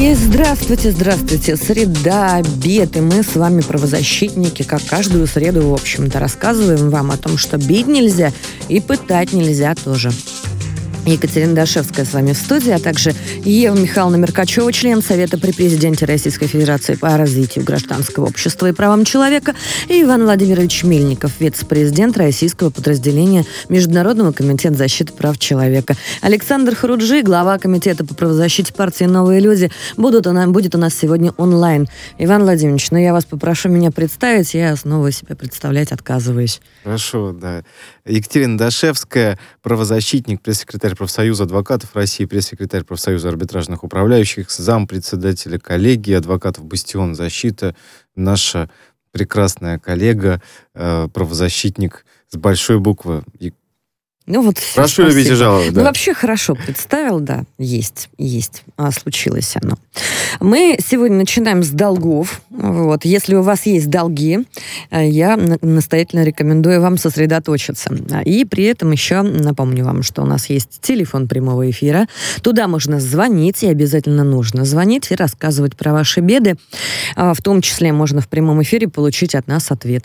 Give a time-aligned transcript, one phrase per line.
[0.00, 1.56] И здравствуйте, здравствуйте.
[1.56, 7.16] Среда, обед, и мы с вами правозащитники, как каждую среду, в общем-то, рассказываем вам о
[7.16, 8.32] том, что бить нельзя
[8.68, 10.12] и пытать нельзя тоже.
[11.06, 16.04] Екатерина Дашевская с вами в студии, а также Ева Михайловна Меркачева, член Совета при президенте
[16.04, 19.54] Российской Федерации по развитию гражданского общества и правам человека,
[19.88, 25.96] и Иван Владимирович Мельников, вице-президент российского подразделения Международного комитета защиты прав человека.
[26.20, 30.94] Александр Харуджи, глава комитета по правозащите партии «Новые люди», будут у нас, будет у нас
[30.94, 31.88] сегодня онлайн.
[32.18, 36.60] Иван Владимирович, ну я вас попрошу меня представить, я снова себя представлять отказываюсь.
[36.84, 37.62] Хорошо, да.
[38.04, 47.14] Екатерина Дашевская, правозащитник, пресс-секретарь профсоюза адвокатов России, пресс-секретарь профсоюза арбитражных управляющих, зам-председателя коллегии адвокатов «Бастион
[47.14, 47.74] защита»,
[48.14, 48.70] наша
[49.12, 50.42] прекрасная коллега,
[50.74, 53.24] э, правозащитник с большой буквы.
[54.30, 55.36] Ну вот всё, Прошу любить и спасибо.
[55.36, 55.84] жаловать, Ну, да.
[55.84, 59.78] вообще хорошо представил, да, есть, есть, а, случилось оно.
[60.40, 62.42] Мы сегодня начинаем с долгов.
[62.50, 63.06] Вот.
[63.06, 64.40] Если у вас есть долги,
[64.90, 67.90] э, я на- настоятельно рекомендую вам сосредоточиться.
[68.26, 72.06] И при этом еще напомню вам, что у нас есть телефон прямого эфира.
[72.42, 76.56] Туда можно звонить, и обязательно нужно звонить и рассказывать про ваши беды.
[77.16, 80.04] А, В том числе можно в прямом эфире получить от нас ответ.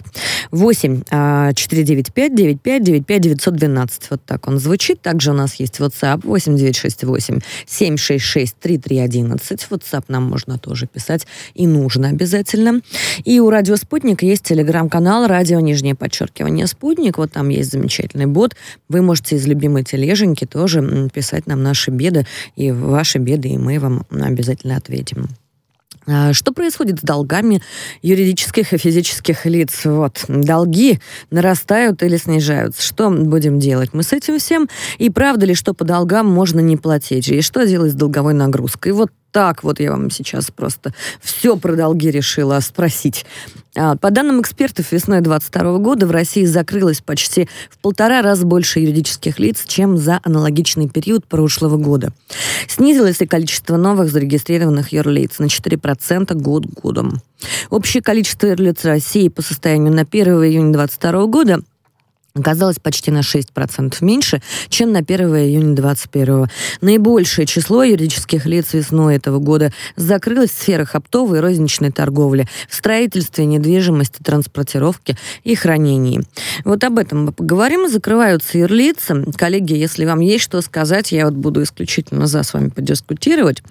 [0.52, 4.13] 8 а, 495 95 95 912.
[4.14, 5.02] Вот так он звучит.
[5.02, 9.68] Также у нас есть WhatsApp 8 968 766 3311.
[9.72, 11.26] WhatsApp нам можно тоже писать
[11.56, 12.82] и нужно обязательно.
[13.26, 17.18] И у Радио Спутник есть телеграм-канал Радио Нижнее Подчеркивание Спутник.
[17.18, 18.56] Вот там есть замечательный бот.
[18.88, 23.80] Вы можете из любимой тележеньки тоже писать нам наши беды и ваши беды, и мы
[23.80, 25.28] вам обязательно ответим.
[26.08, 27.62] А, Что происходит с долгами
[28.02, 29.82] юридических и физических лиц?
[29.86, 31.00] Вот, долги
[31.32, 32.82] нарастают или снижаются.
[32.82, 34.70] Что будем делать мы с этим всем?
[34.98, 37.30] И правда ли, что по долгам можно не платить?
[37.30, 38.92] И что делать с долговой нагрузкой?
[38.92, 43.26] Вот так вот я вам сейчас просто все про долги решила спросить.
[43.76, 48.80] А, По данным экспертов, весной 2022 года в России закрылось почти в полтора раза больше
[48.80, 52.14] юридических лиц, чем за аналогичный период прошлого года.
[52.68, 57.20] Снизилось и количество новых зарегистрированных юрлиц на 4% год годом.
[57.72, 61.60] Общее количество юрлиц России по состоянию на 1 июня 2022 года
[62.36, 66.48] оказалось почти на 6% меньше, чем на 1 июня 2021.
[66.82, 72.74] Наибольшее число юридических лиц весной этого года закрылось в сферах оптовой и розничной торговли, в
[72.74, 76.24] строительстве, недвижимости, транспортировке и хранении.
[76.66, 77.88] Вот об этом мы поговорим.
[77.88, 79.26] Закрываются юрлицы.
[79.38, 83.62] Коллеги, если вам есть что сказать, я вот буду исключительно за с вами подискутировать,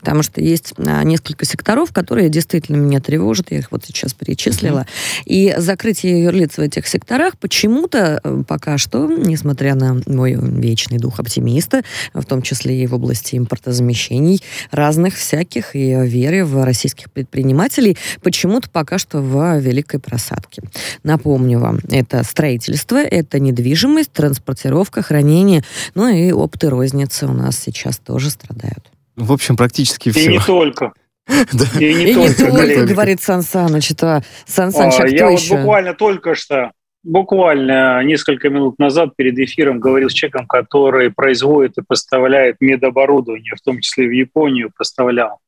[0.00, 4.86] потому что есть а, несколько секторов, которые действительно меня тревожат, я их вот сейчас перечислила.
[5.24, 11.20] И закрытие юрлиц в этих секторах почему-то э, пока что, несмотря на мой вечный дух
[11.20, 11.82] оптимиста,
[12.14, 18.68] в том числе и в области импортозамещений разных всяких и веры в российских предпринимателей, почему-то
[18.70, 20.62] пока что в великой просадке.
[21.02, 25.62] Напомню вам, это строительство, это недвижимость, транспортировка, хранение,
[25.94, 28.84] ну и опыты розницы у нас сейчас тоже страдают.
[29.18, 30.30] В общем, практически И все.
[30.30, 30.92] не только.
[31.52, 31.64] Да.
[31.78, 32.92] И не И не только, только, коллеги.
[32.92, 35.56] говорит Сан Саныч, это Сан Саныч, а А, кто Я вот еще?
[35.58, 36.70] буквально только что,
[37.04, 43.60] буквально несколько минут назад перед эфиром говорил с человеком, который производит и поставляет медоборудование, в
[43.60, 45.38] том числе в Японию поставлял.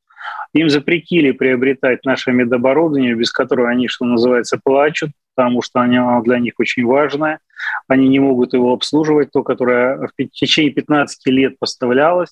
[0.53, 6.39] Им запретили приобретать наше медоборудование, без которого они, что называется, плачут, потому что оно для
[6.39, 7.39] них очень важное.
[7.87, 12.29] Они не могут его обслуживать, то, которое в течение 15 лет поставлялось.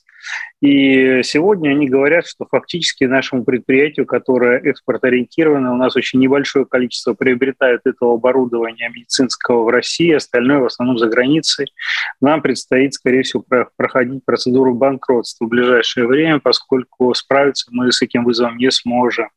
[0.62, 7.14] И сегодня они говорят, что фактически нашему предприятию, которое экспорт-ориентировано, у нас очень небольшое количество
[7.14, 11.74] приобретают этого оборудования медицинского в России, остальное в основном за границей.
[12.22, 18.02] Нам предстоит, скорее всего, про- проходить процедуру банкротства в ближайшее время, поскольку справиться мы с
[18.02, 19.30] этим вызовом не сможем.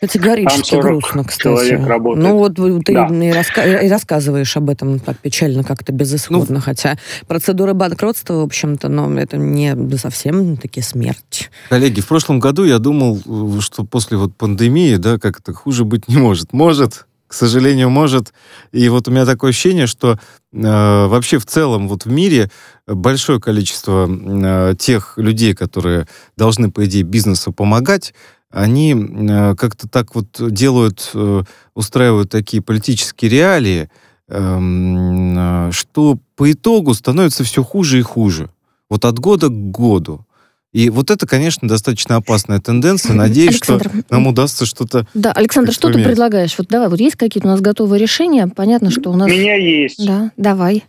[0.00, 1.42] Категорически Там 40 грустно, кстати.
[1.42, 2.26] человек работает.
[2.26, 3.06] Ну вот ты Да.
[3.08, 6.54] и, раска- и рассказываешь об этом так печально, как-то безысходно.
[6.56, 11.50] Ну, хотя процедура банкротства, в общем-то, но это не совсем таки смерть.
[11.68, 13.20] Коллеги, в прошлом году я думал,
[13.60, 16.54] что после вот пандемии, да, как это хуже быть не может.
[16.54, 18.32] Может, к сожалению, может.
[18.72, 20.18] И вот у меня такое ощущение, что
[20.52, 22.50] э, вообще в целом вот в мире
[22.86, 28.14] большое количество э, тех людей, которые должны, по идее, бизнесу помогать,
[28.50, 31.42] они э, как-то так вот делают, э,
[31.74, 33.88] устраивают такие политические реалии,
[34.28, 38.50] эм, э, что по итогу становится все хуже и хуже.
[38.88, 40.26] Вот от года к году.
[40.72, 43.14] И вот это, конечно, достаточно опасная тенденция.
[43.14, 45.06] Надеюсь, Александр, что нам удастся что-то...
[45.14, 46.54] Да, Александр, что ты предлагаешь?
[46.58, 48.46] Вот давай, вот есть какие-то у нас готовые решения?
[48.46, 49.28] Понятно, что у нас...
[49.28, 50.04] У меня есть.
[50.04, 50.84] Да, давай.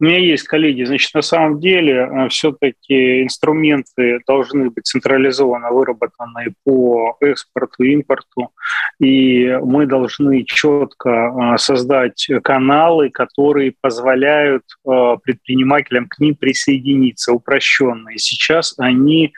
[0.00, 0.84] У меня есть коллеги.
[0.84, 8.50] Значит, на самом деле э, все-таки инструменты должны быть централизованно выработаны по экспорту импорту.
[8.98, 18.18] И мы должны четко э, создать каналы, которые позволяют э, предпринимателям к ним присоединиться, упрощенные.
[18.18, 19.32] Сейчас они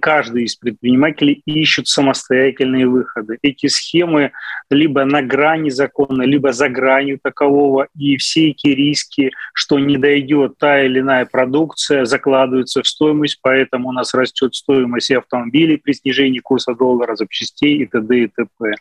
[0.00, 3.38] каждый из предпринимателей ищут самостоятельные выходы.
[3.42, 4.32] Эти схемы
[4.70, 10.58] либо на грани закона, либо за гранью такового, и все эти риски, что не дойдет
[10.58, 15.92] та или иная продукция, закладываются в стоимость, поэтому у нас растет стоимость и автомобилей при
[15.92, 18.18] снижении курса доллара, запчастей и т.д.
[18.18, 18.74] и т.п.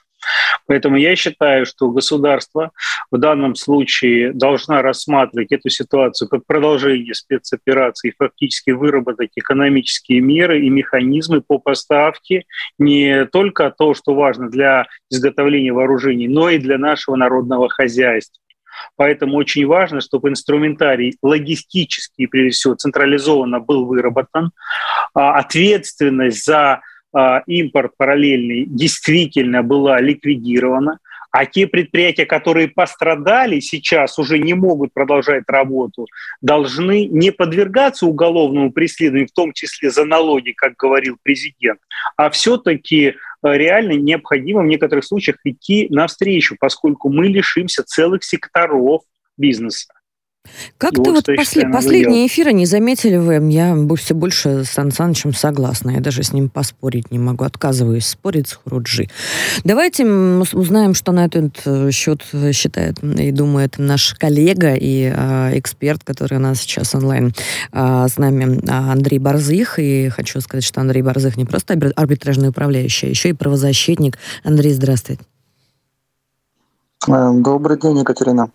[0.65, 2.71] Поэтому я считаю, что государство
[3.11, 10.61] в данном случае должна рассматривать эту ситуацию как продолжение спецоперации и фактически выработать экономические меры
[10.61, 12.45] и механизмы по поставке
[12.77, 18.39] не только то, что важно для изготовления вооружений, но и для нашего народного хозяйства.
[18.95, 24.51] Поэтому очень важно, чтобы инструментарий логистический, прежде всего, централизованно был выработан.
[25.13, 26.81] А ответственность за
[27.47, 30.99] импорт параллельный действительно была ликвидирована,
[31.33, 36.05] а те предприятия, которые пострадали, сейчас уже не могут продолжать работу,
[36.41, 41.79] должны не подвергаться уголовному преследованию, в том числе за налоги, как говорил президент,
[42.17, 49.01] а все-таки а, реально необходимо в некоторых случаях идти навстречу, поскольку мы лишимся целых секторов
[49.35, 49.91] бизнеса.
[50.77, 55.33] Как-то вот, вот после, последние эфиры не заметили вы, я все больше с Сан Санычем
[55.33, 59.09] согласна, я даже с ним поспорить не могу, отказываюсь спорить с Хуруджи.
[59.63, 66.03] Давайте узнаем, что на этот э, счет считает и думает наш коллега и э, эксперт,
[66.03, 67.33] который у нас сейчас онлайн
[67.71, 69.79] э, с нами, Андрей Борзых.
[69.79, 74.17] И хочу сказать, что Андрей Борзых не просто арбитражный управляющий, а еще и правозащитник.
[74.43, 75.23] Андрей, здравствуйте.
[77.07, 78.49] Э, добрый день, Екатерина.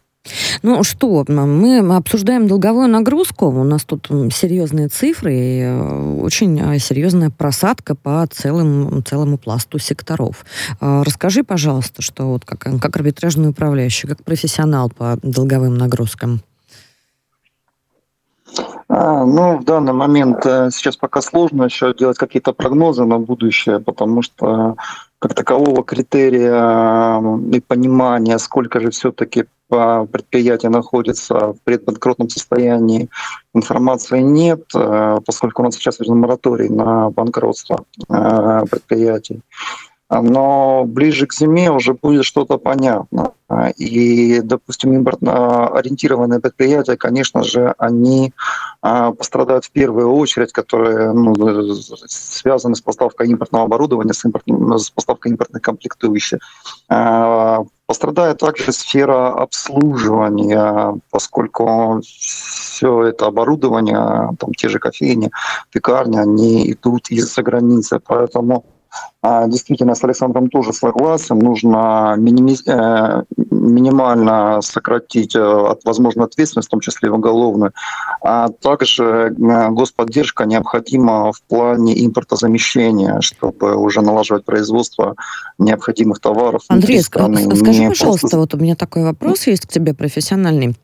[0.63, 3.47] Ну что, мы обсуждаем долговую нагрузку.
[3.47, 9.79] У нас тут серьезные цифры и э, очень э, серьезная просадка по целым, целому пласту
[9.79, 10.45] секторов.
[10.81, 16.43] Э, расскажи, пожалуйста, что вот как, как арбитражный управляющий, как профессионал по долговым нагрузкам.
[19.01, 24.23] А, ну, в данный момент сейчас пока сложно еще делать какие-то прогнозы на будущее, потому
[24.23, 24.75] что
[25.21, 27.21] как такового критерия
[27.53, 33.09] и понимания, сколько же все-таки предприятие находится в предбанкротном состоянии,
[33.55, 39.43] информации нет, э, поскольку у нас сейчас мораторий на банкротство э, предприятий.
[40.11, 43.33] Но ближе к зиме уже будет что-то понятно.
[43.77, 48.33] И, допустим, импортно ориентированные предприятия, конечно же, они
[48.83, 51.35] а, пострадают в первую очередь, которые ну,
[52.07, 56.41] связаны с поставкой импортного оборудования, с, импорт, с поставкой импортных комплектующих.
[56.89, 65.31] А, пострадает также сфера обслуживания, поскольку все это оборудование, там те же кофейни,
[65.71, 67.99] пекарни, они идут из-за границы.
[68.07, 68.78] Поэтому а,
[69.23, 71.39] действительно, с Александром тоже согласен.
[71.39, 72.63] Нужно минимиз...
[72.67, 77.73] Э, минимально сократить, э, возможно, ответственность, в том числе и уголовную.
[78.23, 85.15] А также э, господдержка необходима в плане импортозамещения, чтобы уже налаживать производство
[85.59, 86.63] необходимых товаров.
[86.69, 87.43] Андрей, страны.
[87.57, 88.39] скажи, пожалуйста, просто...
[88.39, 90.77] вот у меня такой вопрос есть к тебе профессиональный.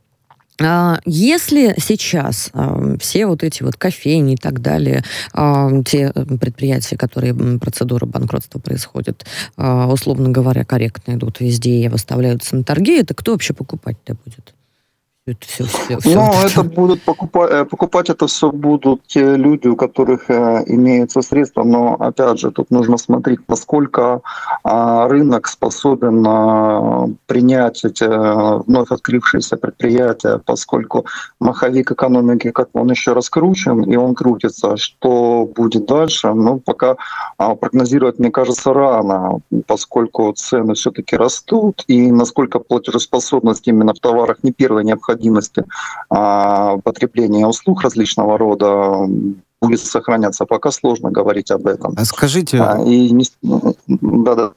[0.60, 2.50] А, если сейчас
[3.00, 5.02] все вот эти вот кофейни и так далее,
[5.84, 12.64] те предприятия, которые процедура банкротства происходит, э, условно говоря, корректно идут везде и выставляются на
[12.64, 14.54] торги, это кто вообще покупать-то будет?
[15.26, 15.64] Это все
[16.04, 21.22] ну, это, будут покупать, э, покупать это все будут те люди, у которых э, имеются
[21.22, 24.20] средства, но опять же тут нужно смотреть, насколько
[24.62, 31.06] э, рынок способен э, принять эти э, вновь открывшиеся предприятия, поскольку
[31.40, 36.96] маховик экономики, как он еще раскручен и он крутится, что будет дальше, ну пока
[37.38, 44.42] э, прогнозировать мне кажется рано, поскольку цены все-таки растут и насколько платежеспособность именно в товарах
[44.42, 45.64] не первая необходимость необходимости
[46.10, 49.08] а, потребления услуг различного рода
[49.60, 50.44] будет сохраняться.
[50.44, 51.94] Пока сложно говорить об этом.
[51.96, 52.60] А скажите...
[52.60, 53.24] А, и не...
[53.86, 54.52] да, да.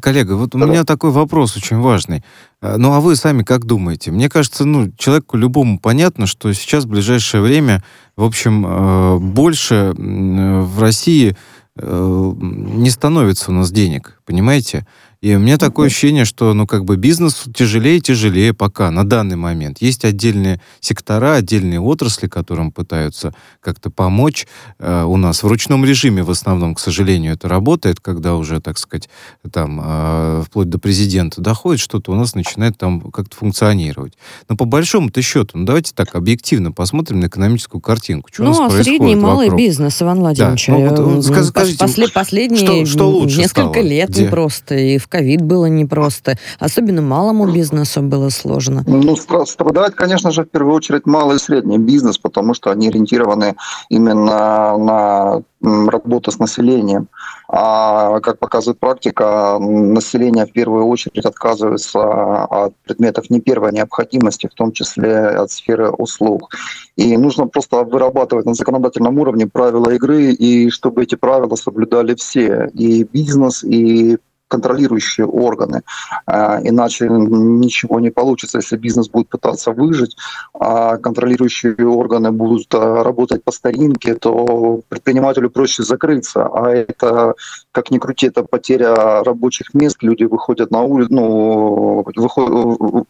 [0.00, 2.24] Коллега, вот у меня такой вопрос очень важный.
[2.60, 4.10] А, ну, а вы сами как думаете?
[4.10, 7.84] Мне кажется, ну, человеку любому понятно, что сейчас в ближайшее время,
[8.16, 11.36] в общем, э, больше в России
[11.76, 14.86] э, не становится у нас денег, понимаете?
[15.20, 19.04] И у меня такое ощущение, что, ну, как бы бизнес тяжелее и тяжелее пока, на
[19.04, 19.78] данный момент.
[19.80, 24.46] Есть отдельные сектора, отдельные отрасли, которым пытаются как-то помочь.
[24.78, 28.78] Э, у нас в ручном режиме в основном, к сожалению, это работает, когда уже, так
[28.78, 29.08] сказать,
[29.50, 34.12] там, э, вплоть до президента доходит, что-то у нас начинает там как-то функционировать.
[34.48, 38.28] Но по большому-то счету, ну, давайте так объективно посмотрим на экономическую картинку.
[38.32, 39.58] Что ну, у нас а происходит средний малый вокруг.
[39.58, 40.66] бизнес, Иван Владимирович.
[40.68, 43.82] Да, ну, вот, э, скажите, после, последние что- что лучше несколько стало?
[43.82, 44.24] лет Где?
[44.26, 46.36] непросто, и в ковид было непросто.
[46.58, 48.84] Особенно малому бизнесу было сложно.
[48.86, 52.88] Ну, стра- страдает, конечно же, в первую очередь малый и средний бизнес, потому что они
[52.88, 53.56] ориентированы
[53.88, 57.08] именно на работу с населением.
[57.48, 64.54] А как показывает практика, население в первую очередь отказывается от предметов не первой необходимости, в
[64.54, 66.54] том числе от сферы услуг.
[66.96, 72.70] И нужно просто вырабатывать на законодательном уровне правила игры, и чтобы эти правила соблюдали все,
[72.74, 74.18] и бизнес, и
[74.48, 75.82] контролирующие органы.
[76.26, 80.16] А, Иначе ничего не получится, если бизнес будет пытаться выжить,
[80.54, 86.46] а контролирующие органы будут а, работать по старинке, то предпринимателю проще закрыться.
[86.46, 87.34] А это,
[87.72, 89.98] как ни крути, это потеря рабочих мест.
[90.02, 93.06] Люди выходят на улицу, ну, выходят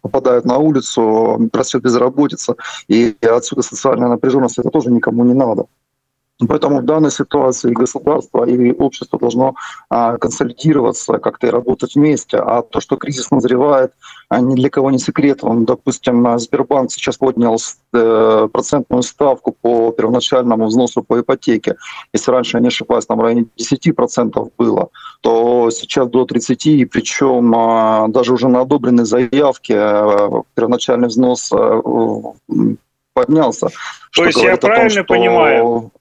[0.00, 2.54] попадают на улицу, растет безработица,
[2.88, 5.66] и отсюда социальная напряженность, это тоже никому не надо.
[6.48, 9.54] Поэтому в данной ситуации государство, и общество должно
[9.88, 12.38] а, консолидироваться, как-то и работать вместе.
[12.38, 13.92] А то, что кризис назревает,
[14.28, 15.38] а, ни для кого не секрет.
[15.42, 17.58] Он, допустим, а, Сбербанк сейчас поднял
[17.94, 21.76] э, процентную ставку по первоначальному взносу по ипотеке.
[22.12, 24.88] Если раньше, я не ошибаюсь, там в районе 10% было,
[25.20, 29.74] то сейчас до 30%, и причем даже уже на одобренной заявке
[30.54, 31.52] первоначальный взнос
[33.14, 33.68] поднялся.
[34.14, 35.92] То есть я говорит о том, правильно что- понимаю?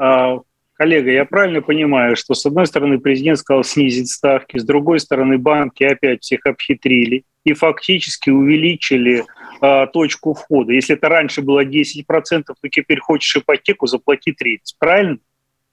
[0.00, 0.40] А,
[0.72, 5.36] Коллега, я правильно понимаю, что с одной стороны президент сказал снизить ставки, с другой стороны
[5.36, 9.24] банки опять всех обхитрили и фактически увеличили
[9.60, 10.72] а, точку входа.
[10.72, 12.04] Если это раньше было 10%,
[12.46, 14.58] то теперь хочешь ипотеку, заплати 30%.
[14.78, 15.18] Правильно?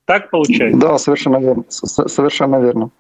[0.03, 0.77] Так получается?
[0.77, 1.63] Да, совершенно верно.
[1.69, 2.91] С- Совершенно верно.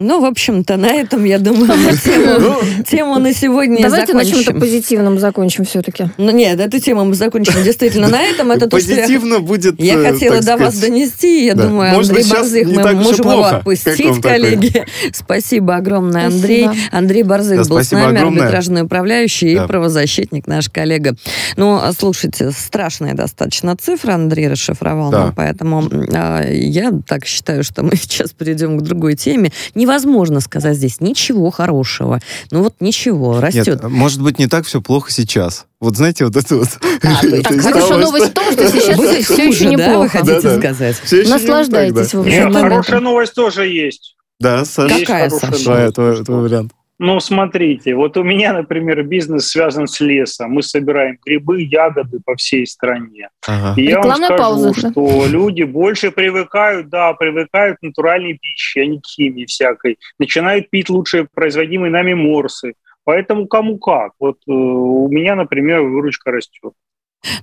[0.00, 4.44] Ну, в общем-то, на этом, я думаю, мы тему, тему на сегодня Давайте на закончим.
[4.44, 6.06] чем-то позитивном закончим все-таки.
[6.18, 8.50] Ну, нет, эту тему мы закончим действительно на этом.
[8.50, 11.46] Это то, что Позитивно будет, Я э, хотела до вас донести.
[11.46, 11.68] Я Да.
[11.68, 14.84] думаю, Может Андрей Борзых, не мы можем его отпустить, коллеги.
[15.12, 16.64] Спасибо огромное, Андрей.
[16.64, 16.86] Спасибо.
[16.90, 18.42] Андрей Борзых Да, был с нами, огромное.
[18.42, 19.62] арбитражный управляющий Да.
[19.64, 21.14] и правозащитник, наш коллега.
[21.56, 25.18] Ну, а слушайте, страшная достаточно цифра Андрей расшифровал Да.
[25.26, 29.52] нам, поэтому а, я так считаю, что мы сейчас перейдем к другой теме.
[29.94, 32.18] Невозможно сказать здесь ничего хорошего.
[32.50, 33.68] Ну вот ничего, растет.
[33.68, 35.66] Нет, может быть, не так все плохо сейчас.
[35.80, 36.68] Вот знаете, вот это вот.
[36.82, 40.08] А, Так, того, новость в том, что сейчас все еще хуже, да, вы неплохо.
[40.08, 40.96] хотите сказать?
[41.28, 42.28] Наслаждайтесь, так, да.
[42.28, 44.16] Нет, хорошая новость тоже есть.
[44.40, 44.98] Да, Саша.
[44.98, 46.24] Какая, хорошая Саша?
[46.24, 46.72] Твой вариант.
[46.98, 50.52] Ну, смотрите, вот у меня, например, бизнес связан с лесом.
[50.52, 53.30] Мы собираем грибы, ягоды по всей стране.
[53.46, 53.74] Ага.
[53.80, 58.82] И я вам Рекламная скажу, пауза, что люди больше привыкают, да, привыкают к натуральной пище,
[58.82, 59.98] а не к химии всякой.
[60.18, 62.74] Начинают пить лучше производимые нами морсы.
[63.04, 64.12] Поэтому кому как.
[64.18, 66.72] Вот э, у меня, например, выручка растет.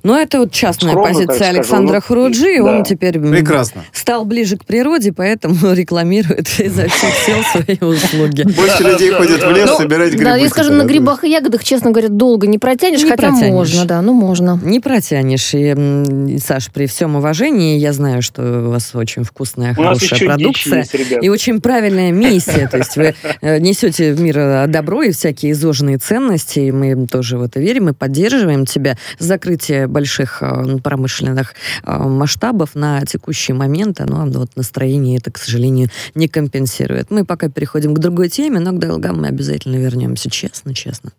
[0.04, 2.58] Ну, это вот частная Скромно, позиция скажу, Александра ну, Хуруджи.
[2.58, 2.64] да.
[2.64, 3.84] Он теперь Прекрасно.
[3.92, 8.44] стал ближе к природе, поэтому рекламирует изо всех сил свои услуги.
[8.44, 10.24] Больше людей ходят в лес Ну, собирать грибы.
[10.24, 13.86] Да, я скажу, на грибах и ягодах, честно говоря, долго не протянешь, Не хотя можно,
[13.86, 14.60] да, ну можно.
[14.64, 15.52] Не протянешь.
[15.54, 20.86] И, Саш, при всем уважении, я знаю, что у вас очень вкусная, хорошая продукция.
[21.22, 22.68] И очень правильная миссия.
[22.68, 26.60] То есть вы э, несете в мир э, добро и всякие изложенные ценности.
[26.60, 28.98] И мы тоже в это верим и поддерживаем тебя.
[29.20, 35.90] Закрытие больших э, промышленных э, масштабов на текущий момент, оно вот настроение это, к сожалению,
[36.16, 37.12] не компенсирует.
[37.12, 40.30] Мы пока переходим к другой теме, но к долгам мы обязательно вернемся.
[40.30, 41.12] Честно, честно.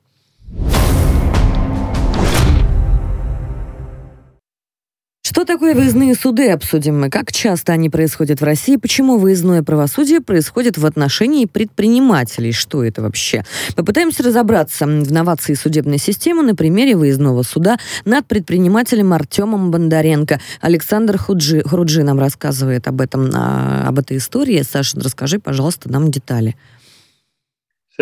[5.32, 7.08] Что такое выездные суды, обсудим мы.
[7.08, 13.00] Как часто они происходят в России, почему выездное правосудие происходит в отношении предпринимателей, что это
[13.00, 13.42] вообще.
[13.74, 20.38] Попытаемся разобраться в новации судебной системы на примере выездного суда над предпринимателем Артемом Бондаренко.
[20.60, 24.62] Александр Худжи, Хуруджи нам рассказывает об этом, а, об этой истории.
[24.70, 26.56] Саша, расскажи, пожалуйста, нам детали.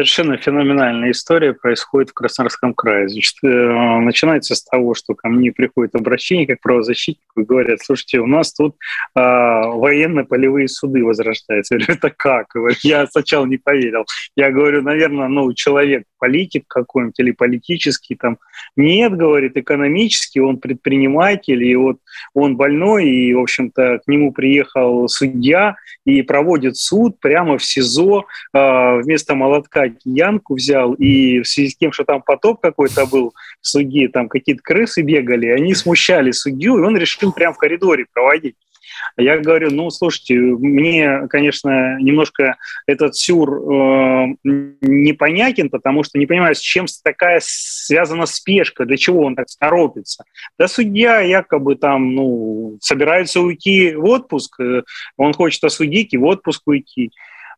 [0.01, 3.11] Совершенно феноменальная история происходит в Краснодарском крае.
[3.11, 8.21] Значит, э, начинается с того, что ко мне приходит обращение как правозащитнику и говорят, слушайте,
[8.21, 8.77] у нас тут
[9.15, 11.75] а, военно-полевые суды возрождаются.
[11.75, 12.47] Я говорю, это как?
[12.83, 14.07] Я сначала не поверил.
[14.37, 18.39] Я говорю, наверное, ну, человек политик какой-нибудь или политический там.
[18.77, 21.99] Нет, говорит, экономический, он предприниматель, и вот
[22.35, 28.27] он больной, и, в общем-то, к нему приехал судья и проводит суд прямо в СИЗО,
[28.55, 33.35] э, вместо молотка киянку взял, и в связи с тем, что там потоп какой-то был
[33.61, 38.07] в суде, там какие-то крысы бегали, они смущали судью, и он решил прямо в коридоре
[38.13, 38.57] проводить.
[39.17, 42.57] Я говорю, ну, слушайте, мне, конечно, немножко
[42.87, 49.23] этот сюр э, непонятен, потому что не понимаю, с чем такая связана спешка, для чего
[49.25, 50.25] он так торопится.
[50.59, 54.83] Да судья якобы там, ну, собирается уйти в отпуск, э,
[55.17, 57.13] он хочет осудить и в отпуск уйти.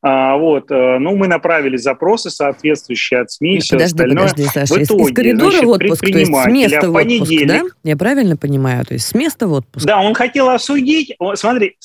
[0.05, 4.29] А, вот, э, ну, мы направили запросы соответствующие от СМИ и все подожди, остальное.
[4.29, 7.47] Подожди, Саша, в итоге, из коридора значит, в отпуск, то есть с места в отпуск,
[7.47, 7.63] да?
[7.85, 8.85] Я правильно понимаю?
[8.85, 9.87] То есть с места в отпуск?
[9.87, 11.77] Да, он хотел осудить, смотри,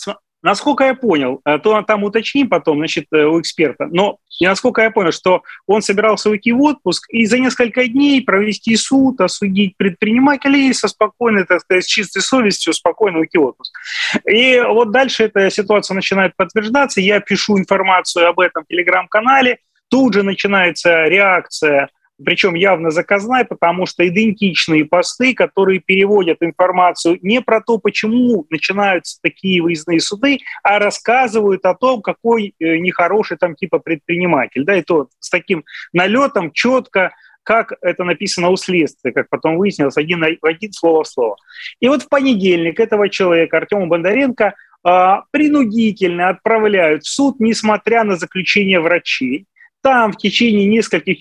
[0.43, 4.91] Насколько я понял, э, то там уточним потом, значит, э, у эксперта, но насколько я
[4.91, 10.71] понял, что он собирался уйти в отпуск и за несколько дней провести суд, осудить предпринимателей
[10.73, 13.73] со спокойной, так сказать, с чистой совестью спокойно уйти в отпуск.
[14.29, 19.57] И вот дальше эта ситуация начинает подтверждаться, я пишу информацию об этом в телеграм-канале,
[19.89, 21.89] тут же начинается реакция
[22.23, 29.19] причем явно заказная, потому что идентичные посты, которые переводят информацию не про то, почему начинаются
[29.21, 34.63] такие выездные суды, а рассказывают о том, какой э, нехороший там типа предприниматель.
[34.63, 39.97] Да, и то с таким налетом четко, как это написано у следствия, как потом выяснилось,
[39.97, 41.37] один, один слово в слово.
[41.79, 48.15] И вот в понедельник этого человека, Артема Бондаренко, а, принудительно отправляют в суд, несмотря на
[48.15, 49.45] заключение врачей
[49.87, 51.17] там в течение нескольких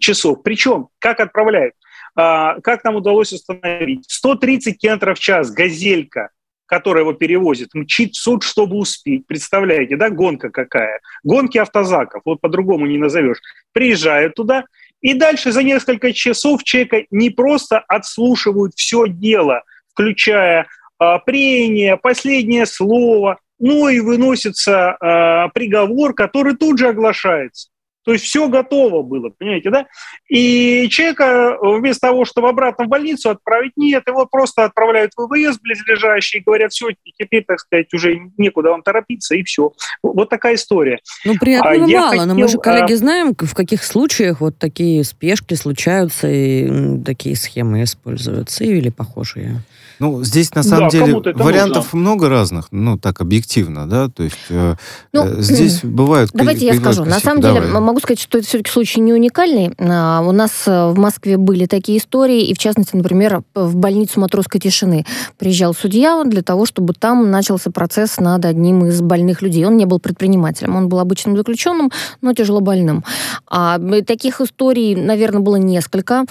[0.00, 0.44] часов.
[0.44, 1.74] Причем, как отправляют?
[2.14, 4.04] А, как нам удалось установить?
[4.06, 6.28] 130 км в час «Газелька»,
[6.66, 9.26] которая его перевозит, мчит в суд, чтобы успеть.
[9.26, 11.00] Представляете, да, гонка какая?
[11.24, 13.38] Гонки автозаков, вот по-другому не назовешь.
[13.72, 14.62] Приезжают туда,
[15.00, 20.68] и дальше за несколько часов человека не просто отслушивают все дело, включая
[21.00, 27.70] а, прение, последнее слово, ну и выносится а, приговор, который тут же оглашается.
[28.04, 29.86] То есть все готово было, понимаете, да?
[30.28, 35.26] И человека э, вместо того, чтобы обратно в больницу отправить, нет, его просто отправляют в
[35.26, 39.72] ВВС близлежащий, говорят, все, теперь, так сказать, уже некуда вам торопиться, и все.
[40.02, 40.98] Вот такая история.
[41.24, 42.96] Ну, приятного а мало, хотел, но мы же, коллеги, а...
[42.96, 49.62] знаем, в каких случаях вот такие спешки случаются и такие схемы используются или похожие.
[50.00, 51.98] Ну, здесь на самом да, деле вариантов нужно.
[51.98, 54.74] много разных, ну, так объективно, да, то есть э,
[55.12, 56.30] ну, э, здесь бывают...
[56.34, 57.04] Давайте я скажу.
[57.04, 57.60] На самом Давай.
[57.62, 59.70] деле, могу сказать, что это все-таки случай не уникальный.
[59.78, 64.18] А, у нас э, в Москве были такие истории, и в частности, например, в больницу
[64.18, 65.06] Матросской тишины
[65.38, 69.64] приезжал судья для того, чтобы там начался процесс над одним из больных людей.
[69.64, 73.04] Он не был предпринимателем, он был обычным заключенным, но тяжело больным.
[73.48, 76.24] А таких историй, наверное, было несколько.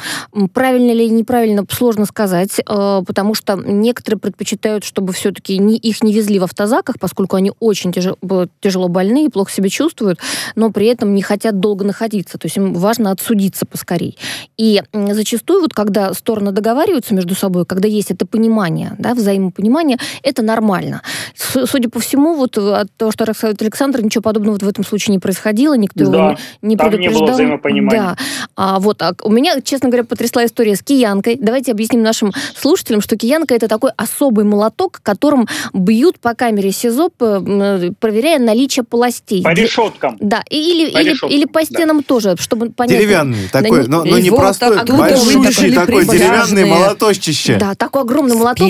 [0.54, 6.44] Правильно или неправильно, сложно сказать, потому что некоторые предпочитают, чтобы все-таки их не везли в
[6.44, 10.20] автозаках, поскольку они очень тяжело больны и плохо себя чувствуют,
[10.56, 12.38] но при этом не хотят долго находиться.
[12.38, 14.18] То есть им важно отсудиться поскорей.
[14.58, 20.42] И зачастую, вот когда стороны договариваются между собой, когда есть это понимание, да, взаимопонимание, это
[20.42, 21.02] нормально.
[21.36, 25.14] Судя по всему, вот от того, что рассказывает Александр, ничего подобного вот в этом случае
[25.14, 27.14] не происходило, никто да, его не, не предупреждал.
[27.14, 28.02] Не было взаимопонимания.
[28.02, 28.18] Да.
[28.56, 31.38] А, вот, а у меня, честно говоря, потрясла история с киянкой.
[31.40, 37.10] Давайте объясним нашим слушателям, что киянка это такой особый молоток, которым бьют по камере СИЗО,
[37.10, 39.44] проверяя наличие полостей.
[39.44, 40.18] По решеткам.
[40.20, 42.04] Да, или, по или, решеткам, или по стенам да.
[42.04, 42.98] тоже, чтобы понять.
[42.98, 47.58] Деревянный такой, но, но не вот, простой, большущий такой деревянный молоточище.
[47.58, 48.70] Да, такой огромный молоток.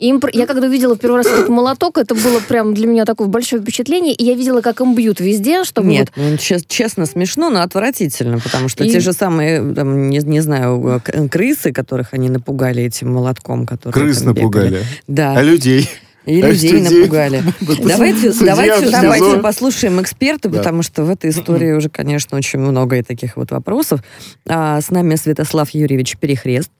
[0.00, 3.62] Им, я когда увидела первый раз этот молоток, это было прям для меня такое большое
[3.62, 5.88] впечатление, и я видела, как им бьют везде, чтобы...
[5.88, 6.24] Нет, вот...
[6.30, 8.90] ну, честно, смешно, но отвратительно, потому что и...
[8.90, 13.92] те же самые, там, не, не знаю, крысы, которых они напугали этим молотком, который...
[13.92, 14.84] Крыс напугали.
[15.06, 15.34] Да.
[15.36, 15.88] А людей?
[16.26, 17.42] И а людей, напугали.
[17.60, 20.58] давайте, давайте, давайте послушаем эксперта, да.
[20.58, 24.00] потому что в этой истории уже, конечно, очень много и таких вот вопросов.
[24.48, 26.70] А, с нами Святослав Юрьевич Перехрест,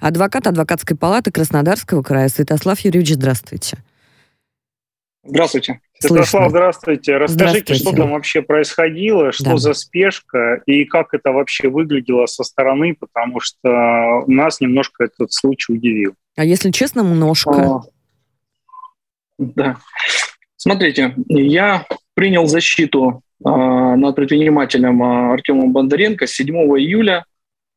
[0.00, 2.28] адвокат адвокатской палаты Краснодарского края.
[2.28, 3.78] Святослав Юрьевич, здравствуйте.
[5.24, 5.80] Здравствуйте.
[5.98, 7.16] Святослав, здравствуйте.
[7.16, 7.74] Расскажите, здравствуйте.
[7.74, 9.56] что там вообще происходило, что да.
[9.56, 15.72] за спешка и как это вообще выглядело со стороны, потому что нас немножко этот случай
[15.72, 16.14] удивил.
[16.36, 17.50] А если честно, немножко.
[17.50, 17.80] А,
[19.38, 19.76] да.
[20.56, 27.24] Смотрите, я принял защиту а, над предпринимателем а, Артемом Бондаренко 7 июля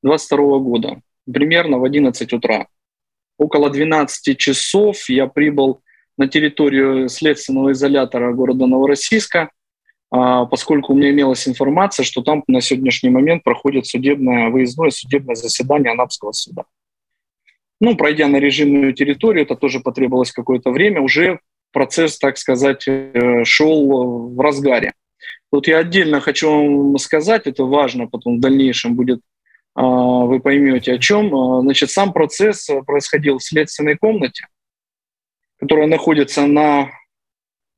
[0.01, 2.67] 2022 года, примерно в 11 утра.
[3.37, 5.81] Около 12 часов я прибыл
[6.17, 9.49] на территорию следственного изолятора города Новороссийска.
[10.11, 15.35] а, поскольку у меня имелась информация, что там на сегодняшний момент проходит судебное, выездное судебное
[15.35, 16.63] заседание Анапского суда.
[17.81, 21.39] Ну, пройдя на режимную территорию, это тоже потребовалось какое-то время, уже
[21.71, 24.93] процесс, так сказать, э, шел в разгаре.
[25.51, 29.21] Тут я отдельно хочу вам сказать, это важно, потом в дальнейшем будет,
[29.75, 31.33] а, вы поймете о чем.
[31.33, 34.47] А, значит, сам процесс происходил в следственной комнате,
[35.57, 36.91] которая находится на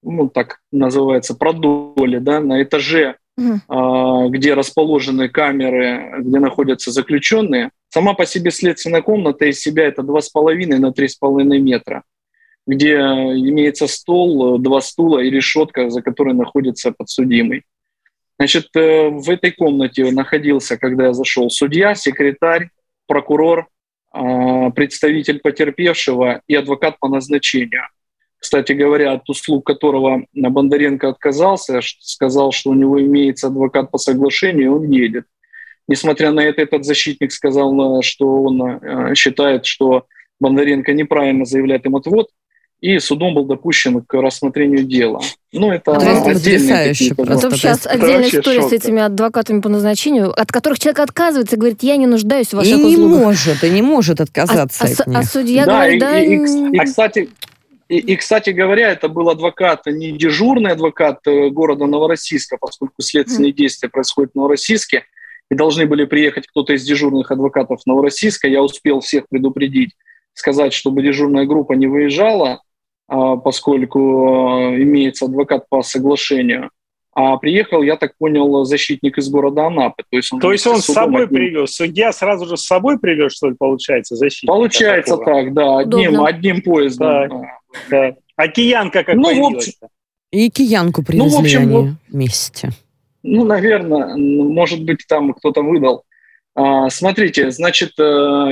[0.04, 4.30] ну, так называется, продоле, да, на этаже, угу.
[4.30, 7.72] где расположены камеры, где находятся заключенные.
[7.90, 12.04] Сама по себе следственная комната из себя это 2,5 на 3,5 метра,
[12.68, 17.64] где имеется стол, два стула и решетка, за которой находится подсудимый.
[18.38, 22.70] Значит, э, в этой комнате находился, когда я зашел, судья, секретарь,
[23.08, 23.68] прокурор,
[24.14, 27.84] а, представитель потерпевшего и адвокат по назначению–
[28.42, 34.64] кстати говоря, от услуг которого Бондаренко отказался, сказал, что у него имеется адвокат по соглашению,
[34.64, 35.26] и он едет.
[35.88, 40.08] Несмотря на это, этот защитник сказал, э, что он э, считает, что
[40.40, 42.30] Бондаренко неправильно заявляет им отвод,
[42.82, 45.22] и судом был допущен к рассмотрению дела.
[45.54, 47.14] Ну, это потрясающе.
[47.16, 48.72] Потом сейчас отдельная история шок.
[48.72, 52.54] с этими адвокатами по назначению, от которых человек отказывается и говорит, я не нуждаюсь в
[52.54, 52.98] ваших и услугах.
[52.98, 55.20] И не может, и не может отказаться а, от а, них.
[55.20, 56.20] А судья да, говорит, да...
[56.20, 57.30] И, и, и, а, кстати,
[57.88, 63.52] и, и, кстати говоря, это был адвокат, не дежурный адвокат э, города Новороссийска, поскольку следственные
[63.52, 65.04] действия происходят в Новороссийске,
[65.52, 68.48] и должны были приехать кто-то из дежурных адвокатов Новороссийска.
[68.48, 69.92] Я успел всех предупредить,
[70.34, 72.62] сказать, чтобы дежурная группа не выезжала,
[73.12, 76.70] поскольку э, имеется адвокат по соглашению.
[77.14, 80.04] А приехал, я так понял, защитник из города Анапы.
[80.10, 81.36] То есть он, То есть он с собой одним...
[81.36, 81.76] привез?
[81.76, 84.48] Судья сразу же с собой привез, что ли, получается, защитник?
[84.48, 87.30] Получается так, да, одним, одним поездом.
[87.30, 88.16] Так, да.
[88.38, 89.78] А киянка как ну, появилась?
[90.32, 92.70] И киянку привезли ну, в общем, они вот, вместе.
[93.24, 96.06] Ну, наверное, может быть, там кто-то выдал.
[96.56, 98.04] А, смотрите, значит, э,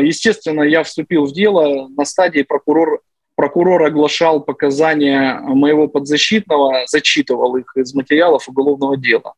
[0.04, 3.02] естественно, я вступил в дело на стадии прокурор
[3.40, 9.34] прокурор оглашал показания моего подзащитного, зачитывал их из материалов уголовного дела.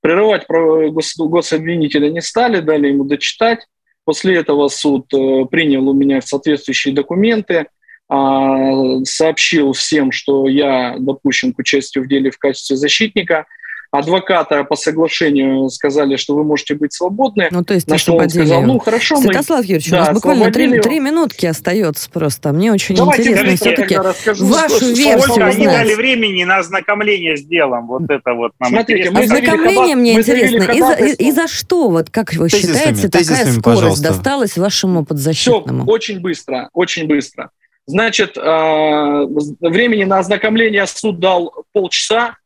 [0.00, 3.60] Прерывать гос, гособвинителя не стали, дали ему дочитать.
[4.04, 7.66] После этого суд э, принял у меня соответствующие документы,
[8.08, 13.46] а, сообщил всем, что я допущен к участию в деле в качестве защитника–
[13.98, 17.48] адвоката по соглашению сказали, что вы можете быть свободны.
[17.50, 19.16] Ну, то есть, на что он сказал, ну, хорошо.
[19.16, 19.66] Святослав мы...
[19.66, 22.52] Юрьевич, да, у нас буквально три, три минутки остается просто.
[22.52, 27.86] Мне очень Давайте интересно все-таки вашу версию Сколько они дали времени на ознакомление с делом?
[27.86, 29.36] Вот это вот нам Смотрите, интересно.
[29.36, 30.72] Ознакомление мне интересно.
[30.72, 34.08] И за, и, и за что, вот как вы тезисами, считаете, такая скорость пожалуйста.
[34.08, 35.84] досталась вашему подзащитному?
[35.84, 37.50] Все, очень быстро, очень быстро.
[37.86, 42.36] Значит, э, времени на ознакомление суд дал полчаса,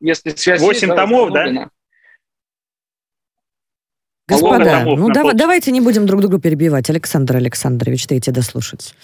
[0.00, 1.70] если связь 8 есть, томов, да?
[4.28, 6.90] Господа, ну да, давайте не будем друг друга перебивать.
[6.90, 8.94] Александр Александрович, дайте дослушать.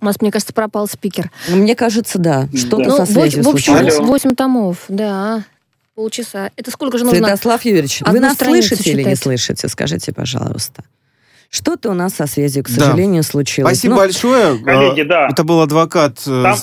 [0.00, 1.30] У нас, мне кажется, пропал спикер.
[1.48, 2.48] Мне кажется, да.
[2.54, 2.90] Что-то да.
[2.90, 3.98] со ну, связью в общем, случилось.
[3.98, 5.44] 8 томов, да.
[5.94, 6.50] Полчаса.
[6.56, 7.20] Это сколько же нужно?
[7.20, 8.86] Святослав Юрьевич, вы нас слышите читать?
[8.86, 9.68] или не слышите?
[9.68, 10.84] Скажите, пожалуйста.
[11.50, 13.28] Что-то у нас со связью, к сожалению, да.
[13.28, 13.74] случилось.
[13.74, 14.58] Спасибо ну, большое.
[14.58, 15.28] Коллеги, да.
[15.30, 16.56] Это был адвокат э, Там...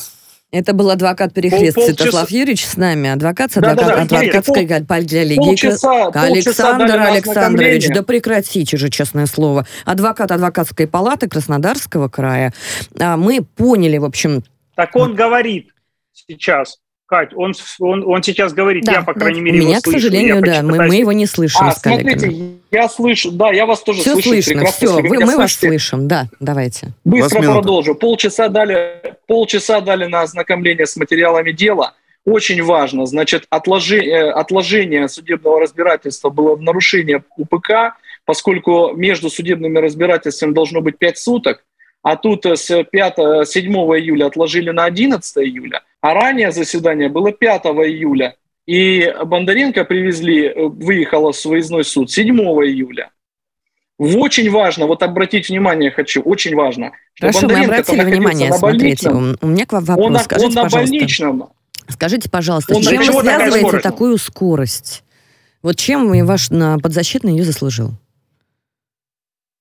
[0.52, 4.20] Это был адвокат Перехлест Пол, Святослав Юрьевич с нами, адвокат с адвокат, да, да, да,
[4.20, 5.46] адвокатской пол.
[5.46, 9.68] Полчаса, Александр Александрович, да прекратите же, честное слово.
[9.86, 12.52] Адвокат адвокатской палаты Краснодарского края.
[13.00, 14.44] А, мы поняли, в общем...
[14.76, 15.70] Так он говорит
[16.14, 19.46] сейчас, Кать, он, он, он сейчас говорит, да, я, по крайней да.
[19.46, 21.80] мере, У меня, его к слышу, сожалению, да, мы, мы его не слышим а, с
[21.82, 22.20] коллегами.
[22.20, 24.30] смотрите, я слышу, да, я вас тоже все слышу.
[24.30, 26.94] слышно, все, вы, мы вас слышим, да, давайте.
[27.04, 27.96] Быстро продолжу.
[27.96, 31.96] Полчаса дали, полчаса дали на ознакомление с материалами дела.
[32.26, 37.96] Очень важно, значит, отложение, э, отложение судебного разбирательства было в нарушении УПК,
[38.26, 41.64] поскольку между судебными разбирательствами должно быть 5 суток,
[42.02, 47.66] а тут с 5, 7 июля отложили на 11 июля, а ранее заседание было 5
[47.66, 48.36] июля.
[48.66, 53.10] И Бондаренко привезли, э, выехала в выездной суд 7 июля.
[53.98, 59.10] Очень важно, вот обратить внимание хочу, очень важно, что Хорошо, Бондаренко мы обратили внимание, смотрите,
[59.10, 60.08] у меня к вам вопрос.
[60.08, 61.50] Он, Скажите, он на пожалуйста, больничном.
[61.90, 65.04] Скажите, пожалуйста, он чем вы связываете такую скорость?
[65.62, 67.92] Вот чем ваш подзащитный ее заслужил?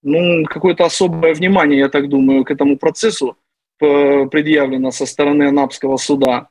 [0.03, 3.37] Ну, какое-то особое внимание, я так думаю, к этому процессу
[3.81, 6.49] э, предъявлено со стороны Анапского суда.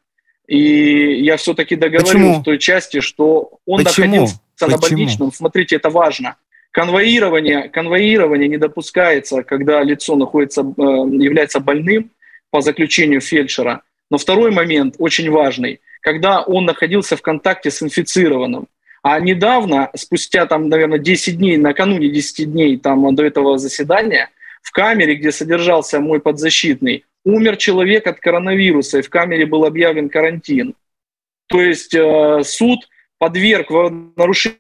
[0.48, 2.40] И я все-таки Почему?
[2.40, 4.06] в той части, что он Почему?
[4.06, 4.72] находился Почему?
[4.72, 5.32] на больничном.
[5.34, 6.38] Смотрите, это важно.
[6.72, 12.12] Конвоирование, конвоирование не допускается, когда лицо находится, э, является больным
[12.50, 13.82] по заключению фельдшера.
[14.10, 15.82] Но второй момент очень важный.
[16.00, 18.68] когда он находился в контакте с инфицированным.
[19.10, 24.72] А недавно, спустя там, наверное, 10 дней, накануне 10 дней там, до этого заседания, в
[24.72, 30.76] камере, где содержался мой подзащитный, умер человек от коронавируса, и в камере был объявлен карантин.
[31.48, 34.58] То есть э, суд подверг в нарушении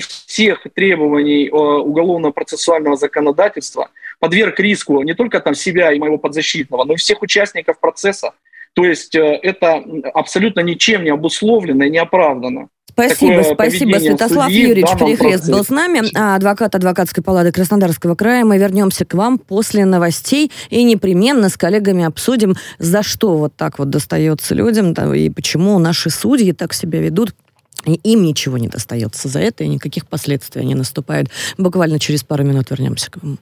[0.00, 6.92] всех требований э, уголовно-процессуального законодательства, подверг риску не только там себя и моего подзащитного, но
[6.92, 8.34] и всех участников процесса.
[8.74, 12.68] То есть э, это абсолютно ничем не обусловлено и не оправдано.
[12.92, 13.98] Спасибо, спасибо.
[13.98, 18.44] Святослав судьи Юрьевич Перехрест был с нами, а, адвокат адвокатской палаты Краснодарского края.
[18.44, 23.78] Мы вернемся к вам после новостей и непременно с коллегами обсудим, за что вот так
[23.78, 27.34] вот достается людям да, и почему наши судьи так себя ведут.
[27.86, 31.28] И им ничего не достается за это, и никаких последствий не наступает.
[31.56, 33.38] Буквально через пару минут вернемся к вам.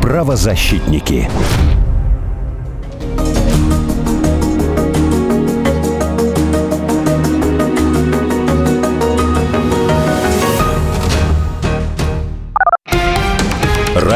[0.00, 1.28] Правозащитники.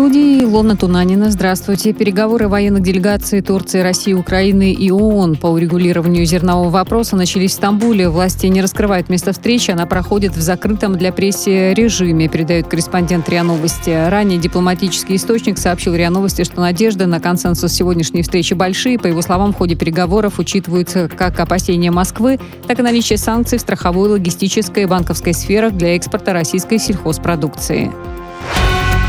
[0.00, 1.30] студии Илона Тунанина.
[1.30, 1.92] Здравствуйте.
[1.92, 8.08] Переговоры военных делегаций Турции, России, Украины и ООН по урегулированию зернового вопроса начались в Стамбуле.
[8.08, 9.70] Власти не раскрывают место встречи.
[9.70, 13.90] Она проходит в закрытом для прессы режиме, передает корреспондент РИА Новости.
[14.08, 18.98] Ранее дипломатический источник сообщил РИА Новости, что надежды на консенсус сегодняшней встречи большие.
[18.98, 23.60] По его словам, в ходе переговоров учитываются как опасения Москвы, так и наличие санкций в
[23.60, 27.92] страховой, логистической и банковской сферах для экспорта российской сельхозпродукции.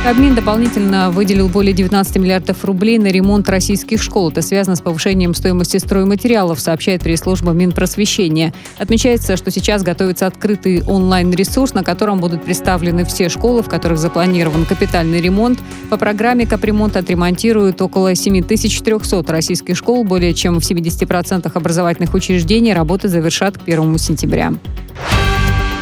[0.04, 4.32] Кабмин дополнительно выделил более 19 миллиардов рублей на ремонт российских школ.
[4.32, 8.52] Это связано с повышением стоимости стройматериалов, сообщает пресс-служба Минпросвещения.
[8.80, 14.66] Отмечается, что сейчас готовится открытый онлайн-ресурс, на котором будут представлены все школы, в которых запланирован
[14.66, 15.60] капитальный ремонт.
[15.92, 20.04] По программе капремонт отремонтируют около 7300 российских школ.
[20.04, 24.52] Более чем в 70% образовательных учреждений работы завершат к 1 сентября.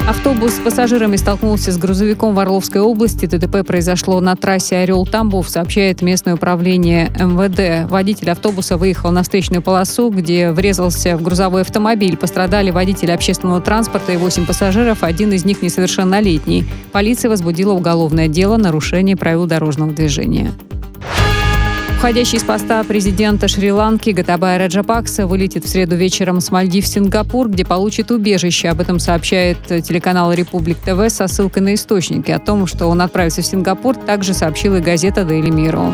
[0.10, 3.28] Автобус с пассажирами столкнулся с грузовиком в Орловской области.
[3.28, 7.88] ДТП произошло на трассе Орел-Тамбов, сообщает местное управление МВД.
[7.88, 12.18] Водитель автобуса выехал на встречную полосу, где врезался в грузовой автомобиль.
[12.18, 16.66] Пострадали водители общественного транспорта и 8 пассажиров, один из них несовершеннолетний.
[16.92, 20.54] Полиция возбудила уголовное дело нарушение правил дорожного движения.
[22.00, 27.50] Уходящий с поста президента Шри-Ланки Гатабая Раджапакса вылетит в среду вечером с Мальдив в Сингапур,
[27.50, 28.70] где получит убежище.
[28.70, 32.32] Об этом сообщает телеканал «Републик ТВ» со ссылкой на источники.
[32.32, 35.94] О том, что он отправится в Сингапур, также сообщила и газета «Дейли Миру».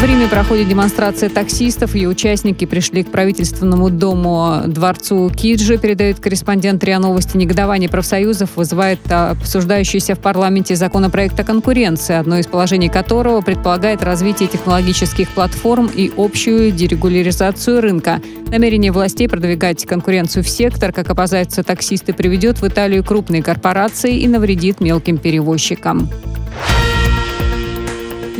[0.00, 1.94] В Риме проходит демонстрация таксистов.
[1.94, 7.36] Ее участники пришли к правительственному дому дворцу Киджи, передает корреспондент РИА Новости.
[7.36, 14.48] Негодование профсоюзов вызывает обсуждающийся в парламенте законопроект о конкуренции, одно из положений которого предполагает развитие
[14.48, 18.22] технологических платформ и общую дерегуляризацию рынка.
[18.46, 24.26] Намерение властей продвигать конкуренцию в сектор, как опасаются таксисты, приведет в Италию крупные корпорации и
[24.28, 26.08] навредит мелким перевозчикам.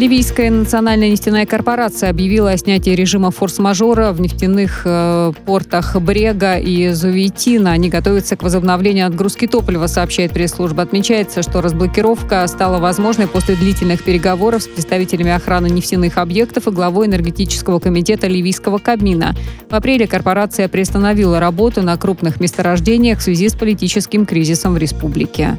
[0.00, 6.88] Ливийская национальная нефтяная корпорация объявила о снятии режима форс-мажора в нефтяных э, портах Брега и
[6.94, 7.72] Зувитина.
[7.72, 10.84] Они готовятся к возобновлению отгрузки топлива, сообщает пресс-служба.
[10.84, 17.06] Отмечается, что разблокировка стала возможной после длительных переговоров с представителями охраны нефтяных объектов и главой
[17.06, 19.36] энергетического комитета ливийского Кабмина.
[19.68, 25.58] В апреле корпорация приостановила работу на крупных месторождениях в связи с политическим кризисом в республике.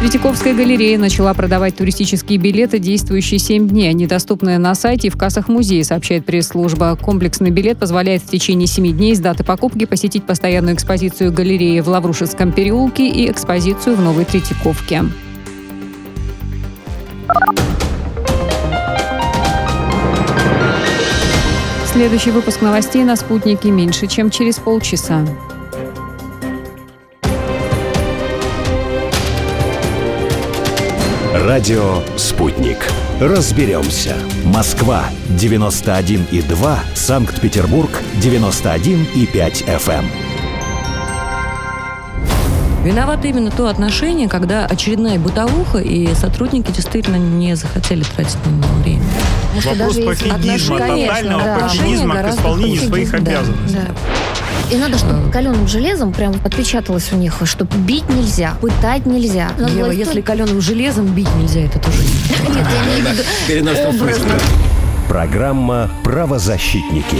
[0.00, 3.90] Третьяковская галерея начала продавать туристические билеты, действующие 7 дней.
[3.90, 6.96] Они доступны на сайте и в кассах музея, сообщает пресс-служба.
[6.96, 11.88] Комплексный билет позволяет в течение 7 дней с даты покупки посетить постоянную экспозицию галереи в
[11.88, 15.04] Лаврушевском переулке и экспозицию в Новой Третьяковке.
[21.92, 25.26] Следующий выпуск новостей на «Спутнике» меньше, чем через полчаса.
[31.50, 32.78] Радио «Спутник».
[33.20, 34.14] Разберемся.
[34.44, 36.78] Москва, 91,2.
[36.94, 37.90] Санкт-Петербург,
[38.22, 40.04] 91,5 FM.
[42.84, 48.72] Виновато именно то отношение, когда очередная бытовуха, и сотрудники действительно не захотели тратить на него
[48.84, 49.02] время.
[49.54, 51.58] Вопрос пофигизма, тотального да.
[51.58, 53.76] пофигизма к исполнению своих обязанностей.
[53.76, 54.20] Да, да.
[54.70, 59.50] И надо, чтобы каленым железом прям отпечаталось у них, что бить нельзя, пытать нельзя.
[59.58, 62.66] Надо Ева, если каленым железом бить нельзя, это тоже не Нет,
[63.48, 64.34] я виду
[65.08, 67.16] Программа «Правозащитники».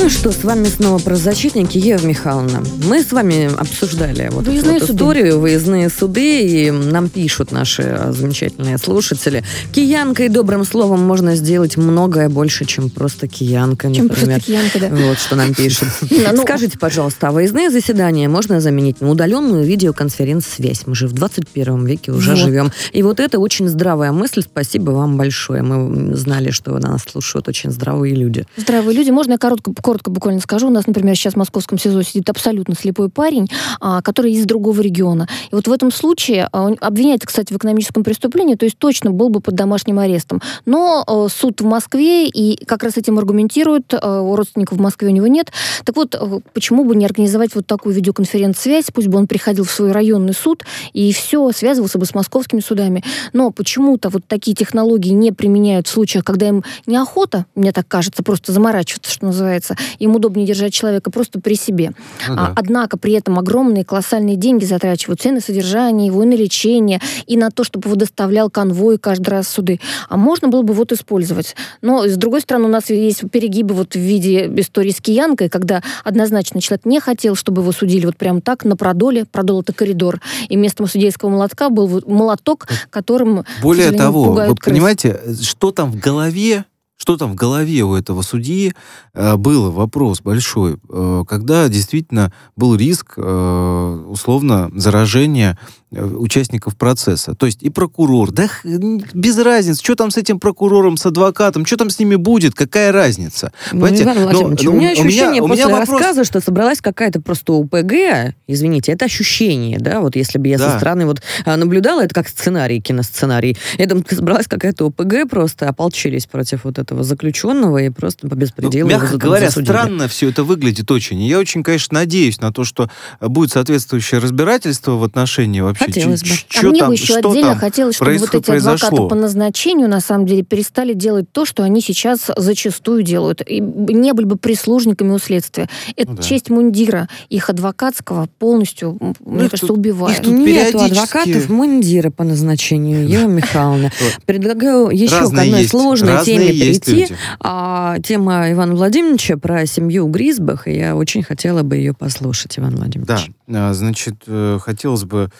[0.00, 2.62] Ну что, с вами снова про защитники Ева Михайловна.
[2.84, 8.06] Мы с вами обсуждали вот выездные эту вот историю, выездные суды, и нам пишут наши
[8.10, 9.42] замечательные слушатели.
[9.72, 14.08] Киянкой добрым словом можно сделать многое больше, чем просто киянка, например.
[14.08, 14.88] Чем просто киянка, да.
[14.88, 15.88] Вот что нам пишут.
[16.30, 20.82] Ну, Скажите, пожалуйста, а выездные заседания можно заменить на удаленную видеоконференц-связь?
[20.86, 22.70] Мы же в 21 веке уже живем.
[22.92, 24.42] И вот это очень здравая мысль.
[24.42, 25.62] Спасибо вам большое.
[25.62, 28.46] Мы знали, что нас слушают очень здравые люди.
[28.56, 29.10] Здравые люди.
[29.10, 30.66] Можно я коротко коротко буквально скажу.
[30.66, 33.48] У нас, например, сейчас в московском СИЗО сидит абсолютно слепой парень,
[33.80, 35.26] а, который из другого региона.
[35.50, 39.12] И вот в этом случае а, он обвиняется, кстати, в экономическом преступлении, то есть точно
[39.12, 40.42] был бы под домашним арестом.
[40.66, 45.10] Но а, суд в Москве и как раз этим аргументирует, у родственников в Москве у
[45.10, 45.52] него нет.
[45.86, 49.92] Так вот, почему бы не организовать вот такую видеоконференц-связь, пусть бы он приходил в свой
[49.92, 53.02] районный суд и все, связывался бы с московскими судами.
[53.32, 58.22] Но почему-то вот такие технологии не применяют в случаях, когда им неохота, мне так кажется,
[58.22, 61.92] просто заморачиваться, что называется, им удобнее держать человека просто при себе.
[62.28, 62.46] Ну, да.
[62.48, 67.00] а, однако при этом огромные колоссальные деньги затрачиваются и на содержание его, и на лечение,
[67.26, 69.80] и на то, чтобы его доставлял конвой каждый раз суды.
[70.08, 71.54] А можно было бы вот использовать.
[71.82, 75.82] Но, с другой стороны, у нас есть перегибы вот в виде истории с киянкой, когда
[76.04, 79.24] однозначно человек не хотел, чтобы его судили вот прям так, на продоле.
[79.24, 80.20] Продол— это коридор.
[80.48, 84.74] И вместо судейского молотка был молоток, которым, Более того, вы крыс.
[84.74, 86.64] понимаете, что там в голове
[86.98, 88.74] что там в голове у этого судьи
[89.14, 95.56] э, было, вопрос большой, э, когда действительно был риск, э, условно, заражения
[95.90, 97.34] участников процесса.
[97.34, 101.76] То есть и прокурор, да без разницы, что там с этим прокурором, с адвокатом, что
[101.76, 103.52] там с ними будет, какая разница.
[103.72, 106.80] Ну, Иван Владимирович, но, у меня ощущение у меня, после у меня рассказа, что собралась
[106.80, 110.70] какая-то просто УПГ, извините, это ощущение, да, вот если бы я да.
[110.70, 115.68] со стороны вот а, наблюдала, это как сценарий, киносценарий, я думаю, собралась какая-то УПГ, просто
[115.68, 118.90] ополчились против вот этого заключенного и просто по беспределу.
[118.90, 119.72] Ну, мягко говоря, засудили.
[119.72, 121.22] странно все это выглядит очень.
[121.22, 126.00] я очень, конечно, надеюсь на то, что будет соответствующее разбирательство в отношении вообще вообще?
[126.00, 126.28] Хотелось бы.
[126.56, 128.88] А мне там, бы еще отдельно хотелось, чтобы вот эти произошло?
[128.88, 133.42] адвокаты по назначению, на самом деле, перестали делать то, что они сейчас зачастую делают.
[133.46, 135.68] И не были бы прислужниками у следствия.
[135.96, 136.22] Это ну, да.
[136.22, 140.22] честь мундира их адвокатского полностью, ну, мне кажется, тут, убивает.
[140.22, 143.92] Тут Нету адвокатов мундира по назначению, Ева Михайловна.
[144.26, 147.08] Предлагаю еще к одной сложной теме перейти.
[147.40, 152.76] А, тема Ивана Владимировича про семью Гризбах, и я очень хотела бы ее послушать, Иван
[152.76, 153.30] Владимирович.
[153.46, 155.30] Да, значит, э, хотелось бы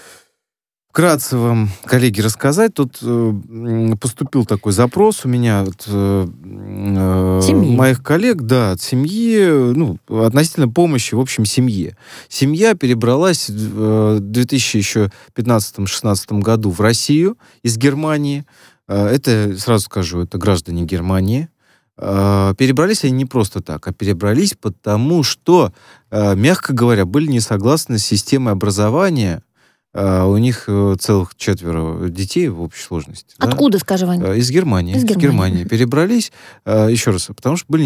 [0.91, 2.75] вкратце вам, коллеги, рассказать.
[2.75, 3.33] Тут э,
[4.01, 10.69] поступил такой запрос у меня от э, э моих коллег, да, от семьи, ну, относительно
[10.69, 11.97] помощи, в общем, семье.
[12.29, 18.45] Семья перебралась в 2015-16 э, году в Россию из Германии.
[18.89, 21.49] Э, это, сразу скажу, это граждане Германии.
[21.97, 25.73] Перебрались они не просто так, а перебрались потому, что,
[26.13, 29.43] мягко говоря, были не согласны с системой образования
[29.95, 33.35] а, у них э, целых четверо детей в общей сложности.
[33.39, 33.83] Откуда, да?
[33.83, 34.35] скажи, Ваня?
[34.35, 34.95] Из Германии.
[34.95, 35.17] Из Германии.
[35.17, 35.65] Из Германии.
[35.65, 36.33] Перебрались,
[36.65, 37.85] а, еще раз, потому что были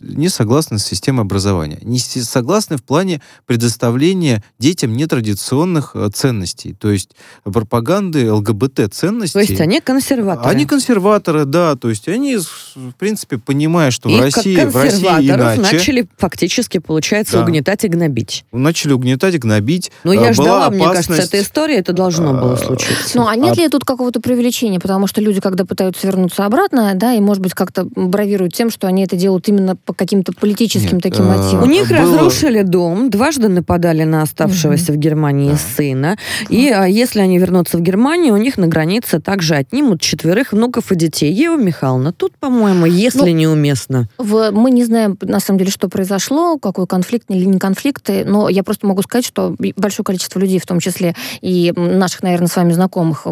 [0.00, 1.78] не согласны с системой образования.
[1.82, 6.74] Не согласны в плане предоставления детям нетрадиционных э, ценностей.
[6.74, 7.10] То есть
[7.44, 9.32] пропаганды ЛГБТ-ценностей.
[9.32, 10.48] То есть они консерваторы.
[10.48, 11.76] Они консерваторы, да.
[11.76, 15.60] То есть они, в принципе, понимая, что И в России, в России иначе...
[15.60, 17.44] начали фактически, получается, да.
[17.44, 18.44] угнетать и гнобить.
[18.52, 19.92] Начали угнетать и гнобить.
[20.04, 20.84] Ну, я ждала, опасность...
[20.84, 23.16] мне кажется, эта история, это должно было а, случиться.
[23.16, 23.60] Ну, а нет а...
[23.60, 24.80] ли тут какого-то преувеличения?
[24.80, 28.86] Потому что люди, когда пытаются вернуться обратно, да, и, может быть, как-то бравируют тем, что
[28.86, 31.64] они это делают именно по каким-то политическим Нет, таким мотивам.
[31.64, 31.98] У них было...
[31.98, 34.94] разрушили дом, дважды нападали на оставшегося mm-hmm.
[34.94, 35.58] в Германии да.
[35.76, 36.16] сына.
[36.48, 40.92] И а, если они вернутся в Германию, у них на границе также отнимут четверых внуков
[40.92, 41.32] и детей.
[41.32, 44.08] Ева Михайловна, тут, по-моему, если ну, неуместно.
[44.16, 48.48] В, мы не знаем, на самом деле, что произошло, какой конфликт или не конфликты, но
[48.48, 52.54] я просто могу сказать, что большое количество людей, в том числе и наших, наверное, с
[52.54, 53.26] вами знакомых,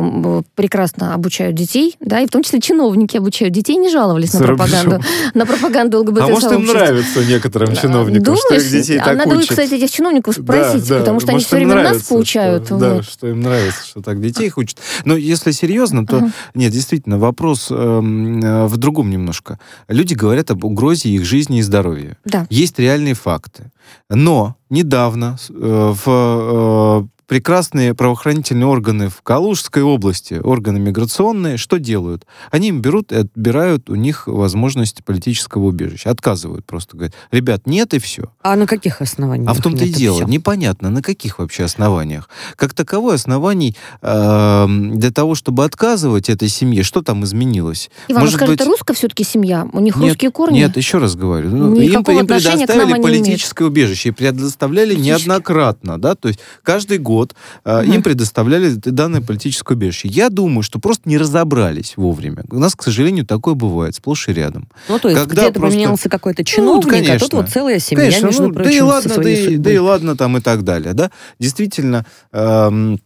[0.57, 5.01] прекрасно обучают детей, да, и в том числе чиновники обучают детей, не жаловались на пропаганду,
[5.35, 8.45] на пропаганду ЛГБТ а может, им нравится некоторым чиновникам, Думаешь?
[8.45, 9.51] что их детей а так надо, учат.
[9.51, 11.01] кстати, этих чиновников спросить, да, да.
[11.01, 12.65] потому что может, они все время нравится, нас поучают.
[12.67, 12.81] Что, вот.
[12.81, 14.79] Да, что им нравится, что так детей их учат.
[15.05, 19.59] Но если серьезно, то uh нет, действительно, вопрос эм, э, в другом немножко.
[19.89, 22.17] Люди говорят об угрозе их жизни и здоровья.
[22.25, 22.47] Да.
[22.51, 23.71] Есть реальные факты.
[24.11, 32.27] Но недавно э, в, э, прекрасные правоохранительные органы в Калужской области, органы миграционные, что делают?
[32.51, 36.11] Они им берут и отбирают у них возможность политического убежища.
[36.11, 36.97] Отказывают просто.
[36.97, 38.25] Говорят, ребят, нет и все.
[38.43, 39.51] А на каких основаниях?
[39.51, 40.25] А в том-то и дело.
[40.25, 42.31] Непонятно, на каких вообще основаниях.
[42.57, 47.91] Как таковой оснований э, для того, чтобы отказывать этой семье, что там изменилось?
[48.09, 48.61] Иван, Может скажи, быть...
[48.61, 49.69] это русская все-таки семья?
[49.73, 50.57] У них нет, русские корни?
[50.57, 51.51] Нет, еще раз говорю.
[51.51, 56.01] Ну, им, им предоставили политическое убежище и предоставляли неоднократно.
[56.01, 56.15] Да?
[56.15, 57.18] То есть каждый год
[57.65, 57.93] э, угу.
[57.93, 60.09] им предоставляли данное политическое убежище.
[60.09, 62.45] Я думаю, что просто не разобрались вовремя.
[62.51, 64.69] У нас, к сожалению, такое бывает сплошь и рядом.
[64.89, 65.77] Ну, то есть Когда где-то просто...
[65.77, 68.77] поменялся какой-то чиновник, ну, конечно, а тут вот целая семья, конечно, между ну, прочим, да
[68.77, 70.95] и ладно, да и, да и ладно там и так далее.
[70.95, 71.11] Да?
[71.39, 73.01] Действительно, эм,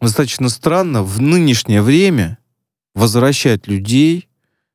[0.00, 2.38] достаточно странно в нынешнее время
[2.94, 4.28] возвращать людей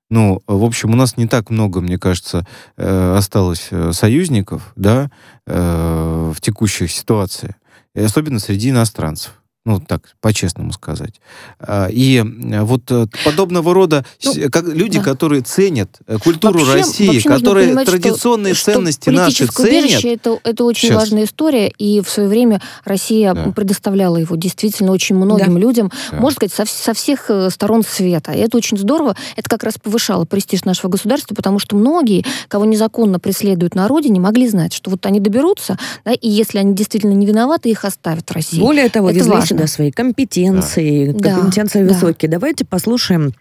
[0.10, 2.46] ну, в общем, у нас не так много, мне кажется,
[2.78, 5.12] э, осталось э, союзников, да,
[5.46, 7.56] э, в текущей ситуации,
[8.04, 9.34] особенно среди иностранцев
[9.68, 11.20] ну, так, по-честному сказать.
[11.60, 15.04] А, и э, вот э, подобного рода ну, как, люди, да.
[15.04, 20.06] которые ценят э, культуру вообще, России, вообще которые понимать, традиционные что, ценности что наши ценят.
[20.06, 21.02] Это, это очень Сейчас.
[21.02, 23.52] важная история, и в свое время Россия да.
[23.52, 25.60] предоставляла его действительно очень многим да.
[25.60, 26.18] людям, да.
[26.18, 28.32] можно сказать, со, со всех сторон света.
[28.32, 29.18] И это очень здорово.
[29.36, 34.22] Это как раз повышало престиж нашего государства, потому что многие, кого незаконно преследуют на родине,
[34.22, 38.30] могли знать, что вот они доберутся, да, и если они действительно не виноваты, их оставят
[38.30, 38.62] в России.
[38.62, 41.36] Более того, это важно да, свои компетенции, да.
[41.36, 41.94] компетенции да.
[41.94, 42.30] высокие.
[42.30, 43.34] Давайте послушаем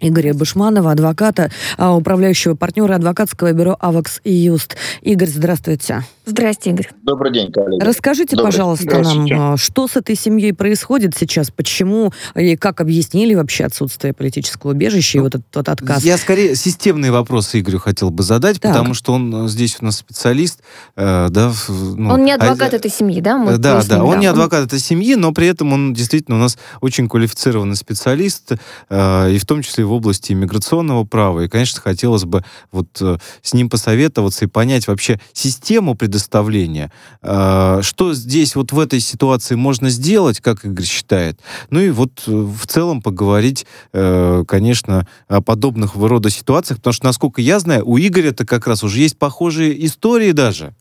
[0.00, 4.76] Игоря Бушманова, адвоката, а, управляющего партнера адвокатского бюро «Авакс и Юст».
[5.02, 6.04] Игорь, здравствуйте.
[6.28, 6.90] Здравствуйте, Игорь.
[7.04, 7.82] Добрый день, коллеги.
[7.82, 8.52] Расскажите, Добрый.
[8.52, 14.12] пожалуйста, нам, а, что с этой семьей происходит сейчас, почему и как объяснили вообще отсутствие
[14.12, 16.04] политического убежища и вот этот вот отказ?
[16.04, 18.72] Я скорее системные вопросы Игорю хотел бы задать, так.
[18.72, 20.60] потому что он э, здесь у нас специалист.
[20.96, 23.38] Э, да, ну, он не а адвокат а, этой семьи, да?
[23.38, 24.18] Мы да, да, он да.
[24.18, 28.52] не адвокат этой семьи, но при этом он действительно у нас очень квалифицированный специалист,
[28.90, 31.40] э, и в том числе в области иммиграционного права.
[31.40, 36.92] И, конечно, хотелось бы вот э, с ним посоветоваться и понять вообще систему предоставления.
[37.22, 41.40] Э, что здесь вот в этой ситуации можно сделать, как Игорь считает.
[41.70, 47.40] Ну и вот э, в целом поговорить, конечно, о подобных рода ситуациях, потому что, насколько
[47.40, 50.74] я знаю, у Игоря-то как раз уже есть похожие истории даже.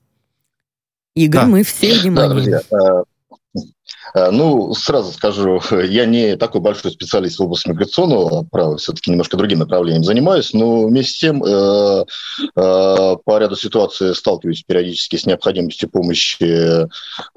[1.16, 1.48] Игорь, да.
[1.48, 2.30] мы все внимание.
[2.30, 3.04] Да, друзья, Э,
[4.14, 9.60] ну, сразу скажу, я не такой большой специалист в области миграционного права, все-таки немножко другим
[9.60, 12.06] направлением занимаюсь, но вместе с тем э,
[12.56, 16.88] э, по ряду ситуаций сталкиваюсь периодически с необходимостью помощи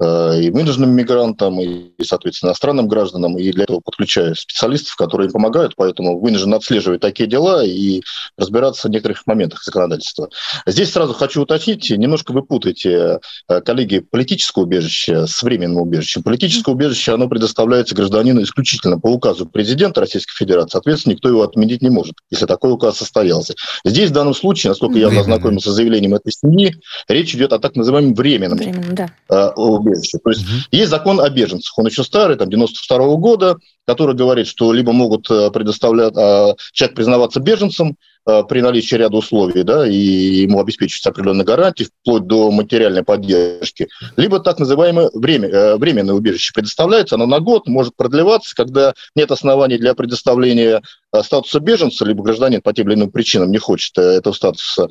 [0.01, 5.75] и вынужденным мигрантам, и, соответственно, иностранным гражданам, и для этого подключаю специалистов, которые им помогают,
[5.75, 8.01] поэтому вынужден отслеживать такие дела и
[8.37, 10.29] разбираться в некоторых моментах законодательства.
[10.65, 13.19] Здесь сразу хочу уточнить, немножко вы путаете,
[13.65, 16.23] коллеги, политическое убежище с временным убежищем.
[16.41, 20.71] Политическое убежище, оно предоставляется гражданину исключительно по указу президента Российской Федерации.
[20.71, 23.53] Соответственно, никто его отменить не может, если такой указ состоялся.
[23.85, 26.73] Здесь в данном случае, насколько я ознакомился с заявлением этой семьи,
[27.07, 29.11] речь идет о так называемом временном Временно, да.
[29.29, 30.17] Э, убежище.
[30.23, 30.51] То есть угу.
[30.71, 34.93] есть закон о беженцах, он еще старый, там, 92 -го года, который говорит, что либо
[34.93, 40.59] могут э, предоставлять, а, человек признаваться беженцем, Э, при наличии ряда условий, да, и ему
[40.59, 47.15] обеспечиваются определенные гарантии, вплоть до материальной поддержки, либо так называемое время, э, временное убежище предоставляется,
[47.15, 50.81] оно на год может продлеваться, когда нет оснований для предоставления э,
[51.23, 54.87] статуса беженца, либо гражданин по тем или иным причинам не хочет этого статуса.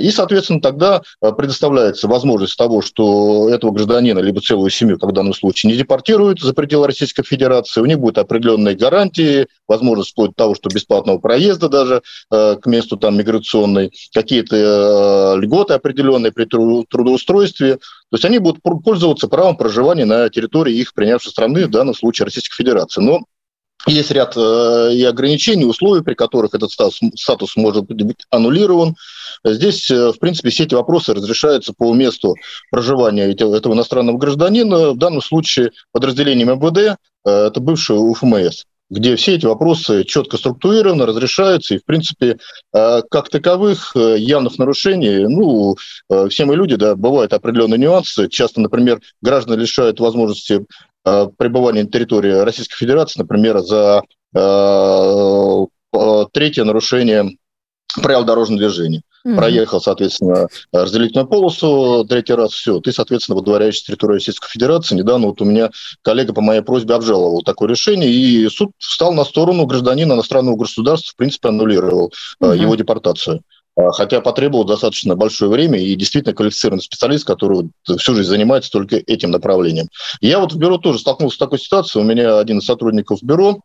[0.00, 5.34] И, соответственно, тогда предоставляется возможность того, что этого гражданина, либо целую семью, как в данном
[5.34, 10.36] случае, не депортируют за пределы Российской Федерации, у них будут определенные гарантии, возможность вплоть до
[10.36, 17.76] того, что бесплатного проезда даже к месту там миграционной, какие-то э, льготы определенные при трудоустройстве.
[17.76, 22.26] То есть они будут пользоваться правом проживания на территории их принявшей страны, в данном случае
[22.26, 23.00] Российской Федерации.
[23.00, 23.20] Но
[23.86, 28.96] есть ряд э, и ограничений, условий, при которых этот статус, статус может быть аннулирован.
[29.44, 32.34] Здесь, э, в принципе, все эти вопросы разрешаются по месту
[32.70, 34.90] проживания этого, иностранного гражданина.
[34.90, 41.06] В данном случае подразделением МВД, э, это бывший УФМС где все эти вопросы четко структурированы,
[41.06, 42.38] разрешаются, и, в принципе,
[42.72, 45.76] как таковых явных нарушений, ну,
[46.28, 48.28] все мы люди, да, бывают определенные нюансы.
[48.28, 50.66] Часто, например, граждан лишают возможности
[51.04, 54.02] пребывания на территории Российской Федерации, например, за
[56.32, 57.36] третье нарушение
[58.02, 59.02] правил дорожного движения.
[59.26, 59.36] Mm-hmm.
[59.36, 64.94] Проехал, соответственно, разделительную полосу третий раз, все, ты, соответственно, выдворяешься с территории Российской Федерации.
[64.94, 65.70] Недавно вот у меня
[66.00, 71.12] коллега по моей просьбе обжаловал такое решение, и суд встал на сторону гражданина иностранного государства,
[71.12, 72.56] в принципе, аннулировал mm-hmm.
[72.56, 73.42] его депортацию.
[73.92, 79.30] Хотя потребовал достаточно большое время и действительно квалифицированный специалист, который всю жизнь занимается только этим
[79.30, 79.88] направлением.
[80.20, 82.04] Я вот в бюро тоже столкнулся с такой ситуацией.
[82.04, 83.60] У меня один из сотрудников бюро,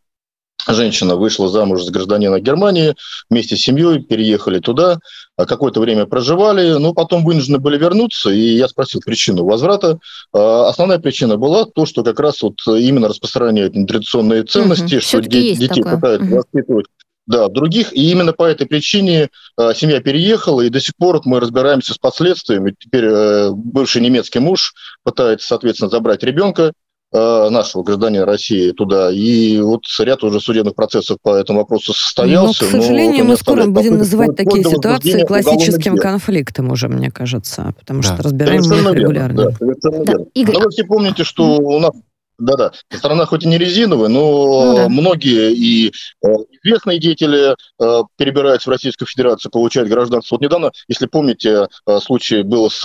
[0.67, 2.95] женщина вышла замуж за гражданина Германии,
[3.29, 4.99] вместе с семьей переехали туда,
[5.37, 9.99] а какое-то время проживали, но потом вынуждены были вернуться, и я спросил причину возврата.
[10.33, 15.01] А, основная причина была то, что как раз вот именно распространяют традиционные ценности, угу.
[15.01, 15.95] что де- детей такое.
[15.95, 16.35] пытаются угу.
[16.35, 16.85] воспитывать
[17.27, 17.93] да, других.
[17.93, 21.97] И именно по этой причине э, семья переехала, и до сих пор мы разбираемся с
[21.97, 22.75] последствиями.
[22.77, 24.73] Теперь э, бывший немецкий муж
[25.03, 26.73] пытается, соответственно, забрать ребенка
[27.17, 29.09] Э, нашего гражданина России туда.
[29.09, 32.65] И вот ряд уже судебных процессов по этому вопросу состоялся.
[32.65, 37.73] Но, к сожалению, вот мы скоро будем называть такие ситуации классическим конфликтом уже, мне кажется,
[37.79, 38.15] потому да.
[38.15, 39.51] что разбираем мы их регулярно.
[39.59, 40.55] Да, да, Игорь.
[40.55, 41.91] Но вы все помните, что у нас
[42.37, 42.71] да-да.
[42.91, 44.89] Страна хоть и не резиновая, но ну, да.
[44.89, 46.27] многие и э,
[46.63, 50.35] известные деятели э, перебираются в Российскую Федерацию, получают гражданство.
[50.35, 52.81] Вот недавно, если помните, э, случай был с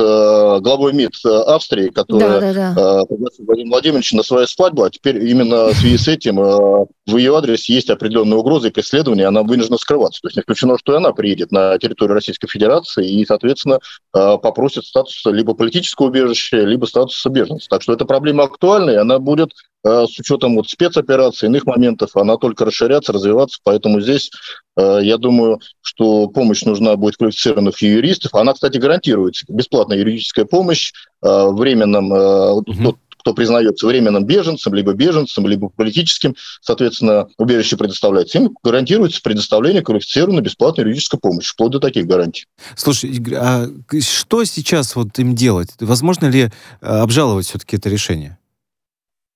[0.61, 3.05] главой МИД Австрии, которая да, да, да.
[3.07, 7.37] пригласила Владимира Владимировича на свою свадьбу, а теперь именно в связи с этим в ее
[7.37, 10.21] адрес есть определенные угрозы и преследования, она вынуждена скрываться.
[10.23, 13.81] То есть не исключено, что и она приедет на территорию Российской Федерации и, соответственно,
[14.13, 17.69] попросит статуса либо политического убежища, либо статуса беженца.
[17.69, 19.53] Так что эта проблема актуальна, и она будет
[19.85, 23.59] э, с учетом вот спецопераций, иных моментов, она только расширяться, развиваться.
[23.65, 24.31] Поэтому здесь,
[24.77, 28.35] э, я думаю, что помощь нужна будет квалифицированных юристов.
[28.35, 29.45] Она, кстати, гарантируется.
[29.49, 30.93] Бесплатная юридическая помощь
[31.23, 32.99] э, временным, угу.
[33.21, 40.43] Кто признается временным беженцем, либо беженцем, либо политическим, соответственно, убежище предоставляется, им гарантируется предоставление квалифицированной
[40.43, 42.47] бесплатной юридической помощи, вплоть до таких гарантий.
[42.77, 43.69] Слушай, Игорь, а
[44.01, 45.71] что сейчас вот им делать?
[45.81, 46.51] Возможно ли
[46.81, 48.39] обжаловать все-таки это решение?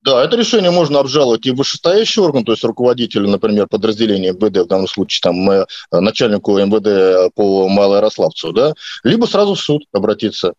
[0.05, 4.59] Да, это решение можно обжаловать и в вышестоящий орган, то есть руководителю, например, подразделения МВД,
[4.59, 10.53] в данном случае там э, начальнику МВД по Малоярославцу, да, либо сразу в суд обратиться.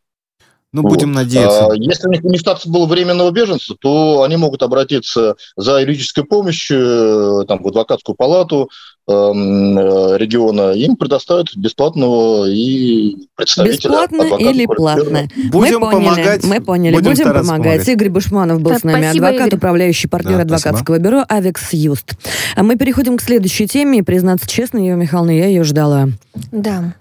[0.76, 0.89] Ну, вот.
[0.89, 1.67] будем надеяться.
[1.67, 6.26] А, если у них не статус был временного беженца, то они могут обратиться за юридической
[6.26, 8.69] помощью э, там, в адвокатскую палату,
[9.08, 13.91] региона, им предоставят бесплатного и представителя.
[13.91, 15.28] Бесплатно или платно?
[15.51, 16.43] Будем мы поняли, помогать.
[16.43, 17.47] Мы поняли, будем, будем помогать.
[17.47, 17.88] помогать.
[17.88, 19.58] Игорь Бушманов был да, с нами, спасибо, адвокат, Игорь.
[19.58, 20.97] управляющий партнер да, адвокатского спасибо.
[20.97, 22.16] бюро «Авекс Юст».
[22.56, 26.10] А мы переходим к следующей теме, и, признаться честно, Ева Михайловна, я ее ждала.
[26.51, 26.95] Да.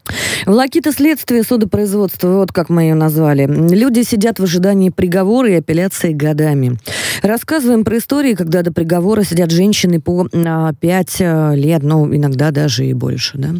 [0.46, 3.46] Волокита следствия судопроизводства, вот как мы ее назвали.
[3.46, 6.78] Люди сидят в ожидании приговора и апелляции годами.
[7.22, 12.50] Рассказываем про истории, когда до приговора сидят женщины по 5 а, лет, ну, ну, иногда
[12.50, 13.54] даже и больше, да?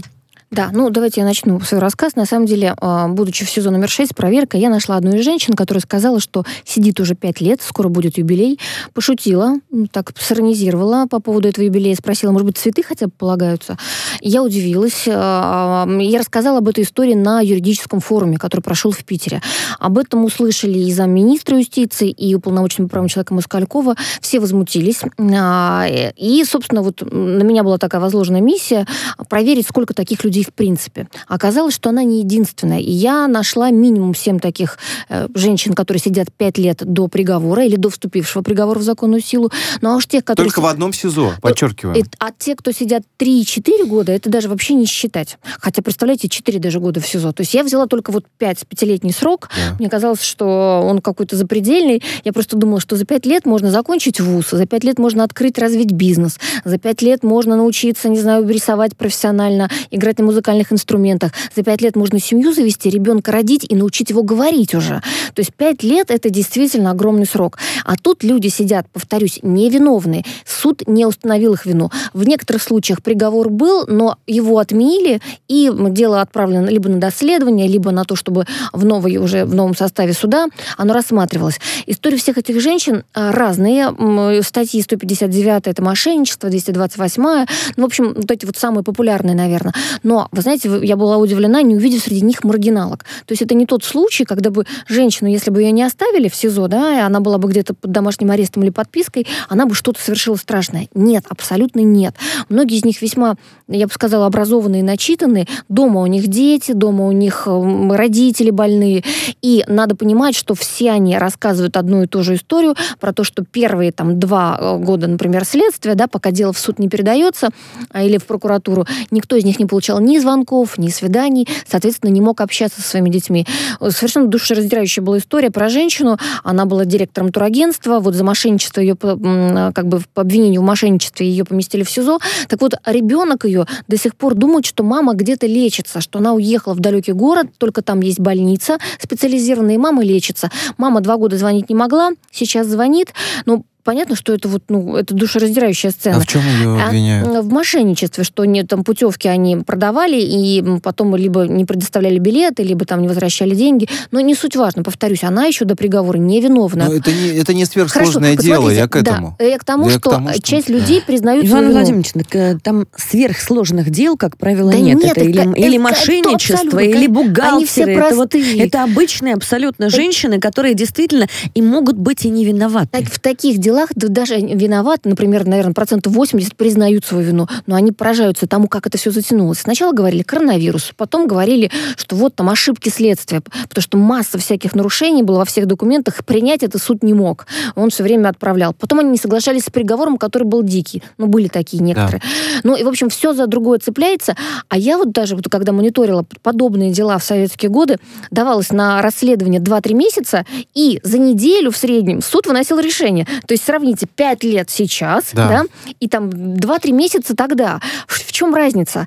[0.55, 2.15] Да, ну давайте я начну свой рассказ.
[2.15, 5.55] На самом деле, а, будучи в сезон номер 6, проверка, я нашла одну из женщин,
[5.55, 8.61] которая сказала, что сидит уже 5 лет, скоро будет юбилей.
[8.93, 9.55] Пошутила,
[9.91, 13.77] так сиронизировала по поводу этого юбилея, спросила, может быть, цветы хотя бы полагаются.
[14.21, 15.09] Я удивилась.
[15.09, 19.43] А, я рассказала об этой истории на юридическом форуме, который прошел в Питере.
[19.81, 23.97] Об этом услышали и замминистра юстиции, и уполномоченного правом человека Москалькова.
[24.21, 25.01] Все возмутились.
[25.19, 28.87] А, и, собственно, вот на меня была такая возложена миссия
[29.29, 31.09] проверить, сколько таких людей в принципе.
[31.27, 32.81] Оказалось, что она не единственная.
[32.81, 34.79] И я нашла минимум семь таких
[35.09, 39.51] э, женщин, которые сидят пять лет до приговора или до вступившего приговора в законную силу.
[39.81, 40.51] Ну а уж тех, которые...
[40.51, 42.05] Только в одном СИЗО, подчеркиваю.
[42.19, 45.39] А те, кто сидят 3-4 года, это даже вообще не считать.
[45.59, 47.33] Хотя, представляете, 4 даже года в СИЗО.
[47.33, 49.49] То есть я взяла только вот 5 пятилетний срок.
[49.57, 49.77] Да.
[49.79, 52.03] Мне казалось, что он какой-то запредельный.
[52.25, 55.59] Я просто думала, что за 5 лет можно закончить вуз, за 5 лет можно открыть,
[55.59, 61.33] развить бизнес, за 5 лет можно научиться, не знаю, рисовать профессионально, играть на музыкальных инструментах.
[61.55, 65.01] За пять лет можно семью завести, ребенка родить и научить его говорить уже.
[65.35, 67.59] То есть пять лет это действительно огромный срок.
[67.85, 70.25] А тут люди сидят, повторюсь, невиновные.
[70.45, 71.91] Суд не установил их вину.
[72.13, 77.93] В некоторых случаях приговор был, но его отменили, и дело отправлено либо на доследование, либо
[77.93, 81.61] на то, чтобы в новой уже в новом составе суда оно рассматривалось.
[81.87, 83.95] Истории всех этих женщин а, разные.
[84.43, 89.73] Статьи 159 это мошенничество, 228 ну, в общем, вот эти вот самые популярные, наверное.
[90.03, 93.05] Но вы знаете, я была удивлена, не увидев среди них маргиналок.
[93.27, 96.35] То есть это не тот случай, когда бы женщину, если бы ее не оставили в
[96.35, 100.01] СИЗО, да, и она была бы где-то под домашним арестом или подпиской, она бы что-то
[100.01, 100.89] совершила страшное.
[100.95, 102.15] Нет, абсолютно нет.
[102.49, 103.37] Многие из них весьма,
[103.69, 105.47] я бы сказала, образованные, начитанные.
[105.69, 109.05] Дома у них дети, дома у них родители больные.
[109.43, 113.45] И надо понимать, что все они рассказывают одну и ту же историю про то, что
[113.45, 117.51] первые там два э, года, например, следствия, да, пока дело в суд не передается
[117.91, 122.21] а, или в прокуратуру, никто из них не получал ни звонков, ни свиданий, соответственно, не
[122.21, 123.47] мог общаться со своими детьми.
[123.81, 126.19] Совершенно душераздирающая была история про женщину.
[126.43, 131.45] Она была директором турагентства, вот за мошенничество ее, как бы по обвинению в мошенничестве ее
[131.45, 132.19] поместили в СИЗО.
[132.49, 136.75] Так вот, ребенок ее до сих пор думает, что мама где-то лечится, что она уехала
[136.75, 140.51] в далекий город, только там есть больница специализированная, и мама лечится.
[140.77, 143.13] Мама два года звонить не могла, сейчас звонит,
[143.47, 146.17] но понятно, что это вот, ну, это душераздирающая сцена.
[146.17, 147.29] А в чем ее а, обвиняют?
[147.29, 152.63] А, в мошенничестве, что не, там путевки они продавали, и потом либо не предоставляли билеты,
[152.63, 153.89] либо там не возвращали деньги.
[154.11, 156.87] Но не суть важно, повторюсь, она еще до приговора не виновна.
[156.87, 159.37] Но это не, это не сверхсложное Хорошо, дело, я к этому.
[159.39, 162.57] Да, я к тому, я что, к тому что часть людей признают Иван Владимирович, э,
[162.63, 164.97] там сверхсложных дел, как правило, да нет.
[165.03, 167.93] нет это, это или, это, или мошенничество, или бухгалтеры.
[167.93, 172.89] Это, вот, это обычные абсолютно женщины, которые действительно и могут быть и не виноваты.
[172.91, 177.93] Так, в таких делах даже виноваты, например, наверное, процентов 80 признают свою вину, но они
[177.93, 179.61] поражаются тому, как это все затянулось.
[179.61, 185.23] Сначала говорили коронавирус, потом говорили, что вот там ошибки следствия, потому что масса всяких нарушений
[185.23, 187.47] было во всех документах, принять это суд не мог.
[187.75, 188.75] Он все время отправлял.
[188.75, 191.03] Потом они не соглашались с приговором, который был дикий.
[191.19, 192.21] Ну, были такие некоторые.
[192.21, 192.61] Да.
[192.65, 194.37] Ну, и, в общем, все за другое цепляется.
[194.69, 197.99] А я вот даже, вот, когда мониторила подобные дела в советские годы,
[198.31, 203.27] давалось на расследование 2-3 месяца, и за неделю в среднем суд выносил решение.
[203.47, 205.65] То есть сравните 5 лет сейчас, да, да
[206.01, 207.81] и там 2-3 месяца тогда.
[208.07, 209.07] В чем разница?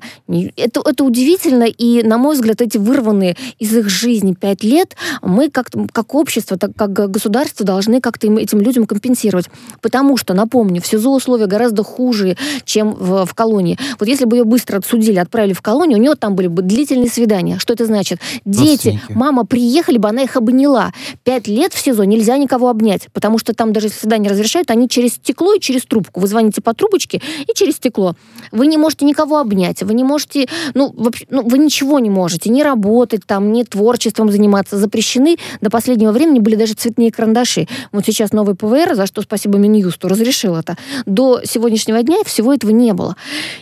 [0.56, 5.50] Это, это удивительно, и, на мой взгляд, эти вырванные из их жизни 5 лет мы
[5.50, 9.46] как, как общество, так, как государство должны как-то им, этим людям компенсировать.
[9.80, 13.78] Потому что, напомню, в СИЗО условия гораздо хуже, чем в, в колонии.
[13.98, 17.10] Вот если бы ее быстро отсудили, отправили в колонию, у нее там были бы длительные
[17.10, 17.58] свидания.
[17.58, 18.20] Что это значит?
[18.44, 20.92] Дети, мама приехали бы, она их обняла.
[21.24, 25.14] Пять лет в СИЗО нельзя никого обнять, потому что там даже свидания разрешают, они через
[25.14, 26.20] стекло и через трубку.
[26.20, 28.14] Вы звоните по трубочке и через стекло.
[28.50, 32.50] Вы не можете никого обнять, вы не можете, ну, вообще, ну, вы ничего не можете,
[32.50, 34.78] не работать там, не творчеством заниматься.
[34.78, 37.68] Запрещены до последнего времени были даже цветные карандаши.
[37.92, 40.76] Вот сейчас новый ПВР, за что спасибо Минюсту, разрешил это.
[41.06, 43.16] До сегодняшнего дня всего этого не было.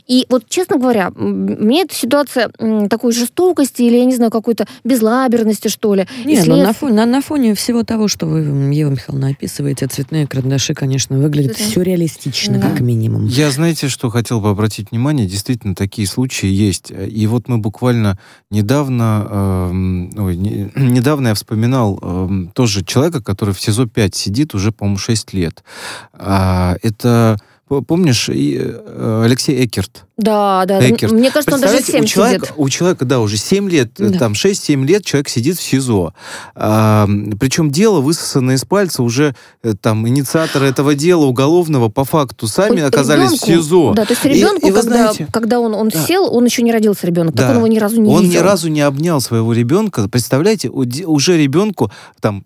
[0.06, 2.50] И вот, честно говоря, мне эта ситуация
[2.88, 6.06] такой жестокости или, я не знаю, какой-то безлаберности, что ли.
[6.24, 8.40] Нет, ну, на, фоне, на, на фоне всего того, что вы,
[8.74, 11.64] Ева Михайловна, описываете, цветные карандаши, конечно, выглядят да.
[11.64, 12.70] сюрреалистично, да.
[12.70, 13.26] как минимум.
[13.26, 16.90] Я, знаете, что хотел бы обратить внимание, действительно, такие случаи есть.
[16.90, 18.18] И вот мы буквально
[18.50, 24.54] недавно, э, ой, не, недавно я вспоминал э, тоже человека, который в СИЗО 5 сидит
[24.54, 25.64] уже, по-моему, 6 лет.
[26.12, 30.05] А, это Помнишь, э, Алексей Экерт?
[30.16, 30.80] Да, да.
[30.88, 31.12] Экерт.
[31.12, 32.58] Мне кажется, он даже 7 у человека, сидит.
[32.58, 34.18] У человека, да, уже 7 лет, э, да.
[34.18, 36.14] там 6-7 лет человек сидит в СИЗО.
[36.54, 37.06] А,
[37.38, 42.80] причем дело высосано из пальца уже э, там инициаторы этого дела уголовного по факту сами
[42.80, 43.92] Хоть оказались ребенку, в СИЗО.
[43.92, 46.02] Да, то есть ребенку, и, и когда, знаете, когда он, он да.
[46.06, 47.42] сел, он еще не родился ребенок, да.
[47.42, 48.38] так он его ни разу не он видел.
[48.38, 50.08] Он ни разу не обнял своего ребенка.
[50.08, 51.92] Представляете, уже ребенку
[52.22, 52.42] там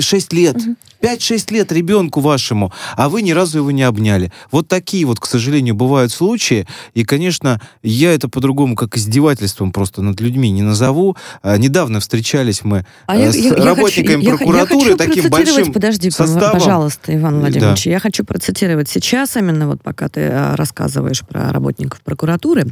[0.00, 0.74] 6 лет, угу.
[1.00, 4.32] 5-6 лет ребенку вашему, а вы ни разу его не обняли.
[4.50, 6.66] Вот такие вот, к сожалению, бывают случаи.
[6.94, 11.14] И, конечно, я это по-другому, как издевательством просто над людьми не назову.
[11.42, 16.10] А, недавно встречались мы а с я, работниками я, прокуратуры я, я таким большим подожди,
[16.10, 16.52] составом.
[16.52, 17.84] пожалуйста, Иван Владимирович.
[17.84, 17.90] Да.
[17.90, 22.68] Я хочу процитировать сейчас, именно вот пока ты а, рассказываешь про работников прокуратуры.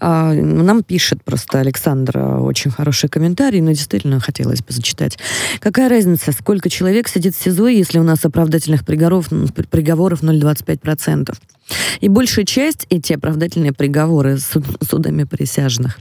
[0.00, 5.16] Нам пишет просто Александр очень хороший комментарий, но действительно хотелось бы зачитать.
[5.60, 9.28] Какая разница, сколько человек сидит в СИЗО, если у нас оправдательных приговоров,
[9.70, 11.36] приговоров 0,25%.
[12.00, 15.98] И большая часть эти оправдательные приговоры суд, судами присяжных.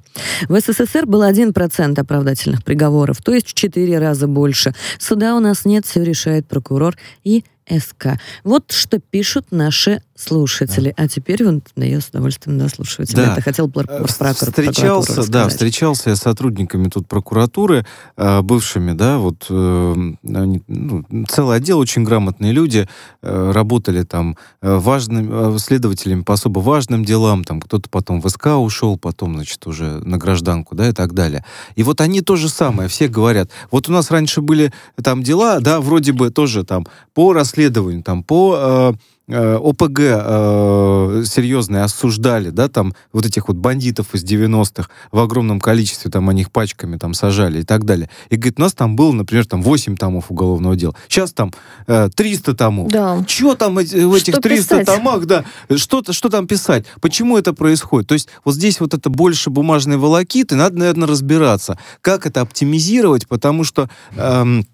[0.47, 4.73] В СССР было 1% оправдательных приговоров, то есть в 4 раза больше.
[4.99, 8.19] Суда у нас нет, все решает прокурор и СК.
[8.43, 10.93] Вот что пишут наши слушатели.
[10.95, 11.03] Да.
[11.03, 11.43] А теперь
[11.75, 13.25] да, я с удовольствием дослушиваю тебя.
[13.25, 13.35] Да.
[13.35, 17.85] Ты хотел про, про, про Встречался, да, встречался я с сотрудниками тут прокуратуры,
[18.15, 22.87] э, бывшими, да, вот э, они, ну, целый отдел, очень грамотные люди,
[23.21, 28.97] э, работали там важными следователями по особо важным делам, там кто-то потом в СК ушел,
[28.97, 31.43] потом, значит, уже на гражданку, да, и так далее.
[31.75, 33.49] И вот они то же самое, все говорят.
[33.69, 34.71] Вот у нас раньше были
[35.03, 38.95] там дела, да, вроде бы тоже там по расследованию, там по
[39.27, 45.59] Э, ОПГ э, серьезные осуждали, да, там вот этих вот бандитов из 90-х в огромном
[45.59, 48.07] количестве, там они их пачками там сажали и так далее.
[48.29, 50.93] И говорит, у нас там было, например, там 8 томов уголовного дела.
[51.07, 51.51] Сейчас там
[51.87, 52.91] э, 300 томов.
[52.91, 53.23] Да.
[53.25, 54.85] Чего там в этих что 300 писать?
[54.85, 55.43] томах, да,
[55.75, 56.85] что, что там писать?
[57.01, 58.07] Почему это происходит?
[58.07, 63.27] То есть вот здесь вот это больше бумажной волокиты, надо, наверное, разбираться, как это оптимизировать,
[63.27, 63.89] потому что...
[64.17, 64.67] Эм,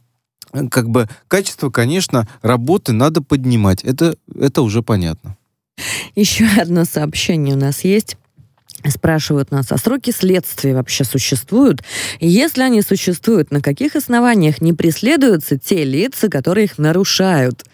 [0.70, 3.84] как бы качество, конечно, работы надо поднимать.
[3.84, 5.38] Это, это уже понятно.
[6.16, 8.18] Еще одно сообщение у нас есть.
[8.88, 11.84] спрашивают нас, а сроки следствия вообще существуют?
[12.20, 17.66] Если они существуют, на каких основаниях не преследуются те лица, которые их нарушают?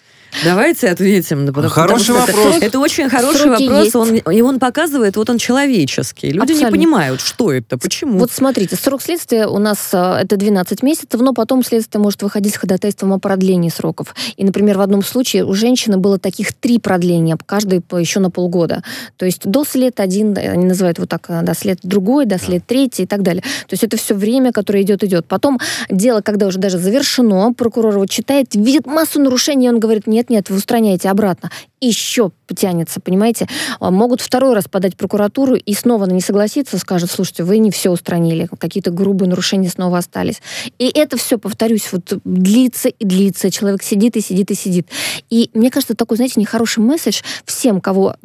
[0.44, 1.46] Давайте ответим.
[1.46, 2.56] Да, потому, хороший потому вопрос.
[2.58, 3.96] Это, это очень хороший Сроки вопрос.
[3.96, 6.28] Он, и он показывает, вот он человеческий.
[6.28, 6.66] Люди Абсолютно.
[6.66, 8.20] не понимают, что это, почему.
[8.20, 12.54] Вот смотрите, срок следствия у нас э, это 12 месяцев, но потом следствие может выходить
[12.54, 14.16] с ходатайством о продлении сроков.
[14.36, 18.84] И, например, в одном случае у женщины было таких три продления, каждый еще на полгода.
[19.18, 22.66] То есть до след один, они называют вот так, э, до след другой, до след
[22.66, 23.42] третий и так далее.
[23.42, 25.26] То есть это все время, которое идет, идет.
[25.26, 25.60] Потом
[25.90, 30.50] дело, когда уже даже завершено, прокурор его читает, видит массу нарушений, он говорит, нет, нет,
[30.50, 31.52] вы устраняете обратно.
[31.80, 33.48] Еще потянется, понимаете?
[33.80, 37.72] А, могут второй раз подать прокуратуру и снова на не согласиться, скажут, слушайте, вы не
[37.72, 40.42] все устранили, какие-то грубые нарушения снова остались.
[40.80, 43.52] И это все, повторюсь, вот длится и длится.
[43.52, 44.88] Человек сидит и сидит и сидит.
[45.30, 48.16] И мне кажется, такой, знаете, нехороший месседж всем, кого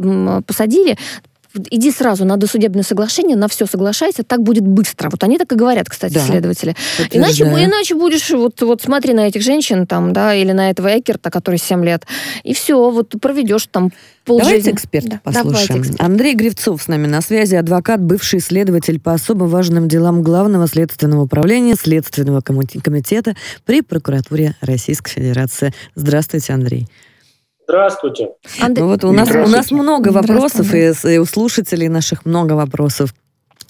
[0.47, 0.97] посадили,
[1.70, 5.11] иди сразу на досудебное соглашение, на все соглашайся, так будет быстро.
[5.11, 6.20] Вот они так и говорят, кстати, да.
[6.20, 6.74] следователи.
[7.11, 11.30] Иначе, иначе будешь, вот, вот смотри на этих женщин там, да, или на этого Экерта,
[11.30, 12.07] который 7 лет,
[12.42, 13.92] и все, вот проведешь там
[14.24, 14.50] полжизни.
[14.50, 15.20] Давайте эксперта да.
[15.22, 15.53] послушаем.
[15.53, 16.00] Давайте эксперт.
[16.00, 21.22] Андрей Гривцов с нами на связи, адвокат, бывший следователь по особо важным делам Главного следственного
[21.22, 23.34] управления Следственного комитета
[23.64, 25.72] при прокуратуре Российской Федерации.
[25.94, 26.86] Здравствуйте, Андрей.
[27.72, 28.28] Здравствуйте.
[28.60, 33.14] Ну вот у нас, у нас много вопросов, и, и у слушателей наших много вопросов.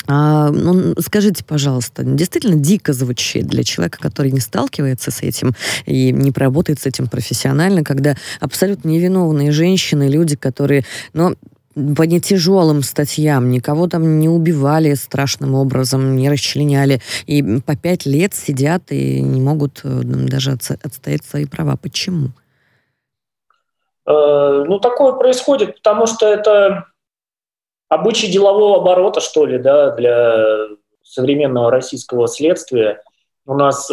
[0.08, 5.54] А, ну, скажите, пожалуйста, действительно дико звучит для человека, который не сталкивается с этим
[5.86, 11.36] и не работает с этим профессионально, когда абсолютно невиновные женщины, люди, которые, ну,
[11.96, 18.34] по нетяжелым статьям, никого там не убивали страшным образом, не расчленяли, и по пять лет
[18.34, 21.76] сидят и не могут э, даже отстоять свои права.
[21.76, 22.32] Почему?
[24.06, 26.86] Э, ну, такое происходит, потому что это
[27.88, 30.68] обычай делового оборота, что ли, да, для
[31.02, 33.02] современного российского следствия.
[33.46, 33.90] У нас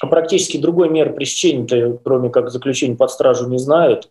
[0.00, 4.10] практически другой меры пресечения, кроме как заключения под стражу, не знают.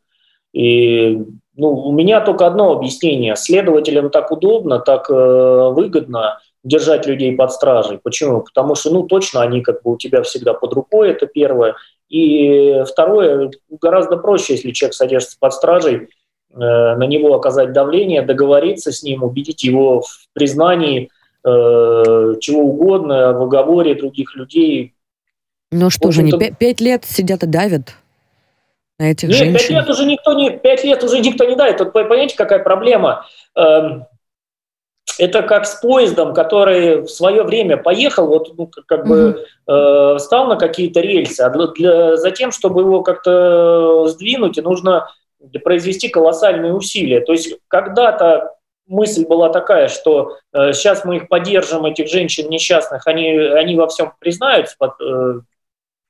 [0.53, 1.17] И
[1.55, 3.35] ну, у меня только одно объяснение.
[3.35, 7.97] Следователям так удобно, так э, выгодно держать людей под стражей.
[7.97, 8.41] Почему?
[8.41, 11.75] Потому что, ну, точно они как бы у тебя всегда под рукой, это первое.
[12.12, 18.91] И второе, гораздо проще, если человек содержится под стражей, э, на него оказать давление, договориться
[18.91, 21.09] с ним, убедить его в признании
[21.45, 24.93] э, чего угодно, в оговоре других людей.
[25.72, 27.95] Ну что же, они пять лет сидят и давят
[28.99, 29.57] на этих Нет, женщин?
[29.57, 31.78] пять лет уже никто не, пять лет уже никто не давит.
[31.78, 33.26] Тут понимаете, какая проблема?
[33.55, 34.05] Эм,
[35.18, 40.47] это как с поездом, который в свое время поехал, вот ну, как бы э, стал
[40.47, 45.07] на какие-то рельсы, а для, для, за тем, чтобы его как-то сдвинуть, нужно
[45.64, 47.22] произвести колоссальные усилия.
[47.22, 48.55] То есть когда-то
[48.88, 53.88] мысль была такая, что э, сейчас мы их поддержим, этих женщин несчастных, они, они во
[53.88, 55.39] всем признаются под, э,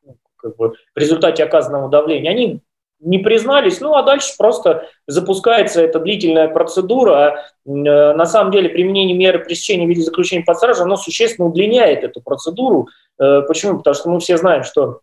[0.05, 2.61] ну, как бы, в результате оказанного давления, они
[3.01, 7.45] не признались, ну а дальше просто запускается эта длительная процедура.
[7.65, 7.69] Э,
[8.13, 12.21] на самом деле применение меры пресечения в виде заключения под стражу, оно существенно удлиняет эту
[12.21, 12.87] процедуру.
[13.19, 13.77] Э, почему?
[13.77, 15.01] Потому что мы все знаем, что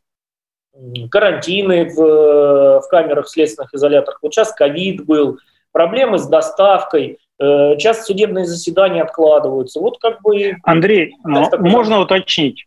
[1.11, 5.39] карантины в, э, в камерах следственных изоляторах, вот сейчас ковид был,
[5.73, 9.79] проблемы с доставкой, часто судебные заседания откладываются.
[9.79, 10.57] Вот как бы...
[10.65, 12.67] Андрей, можно уточнить?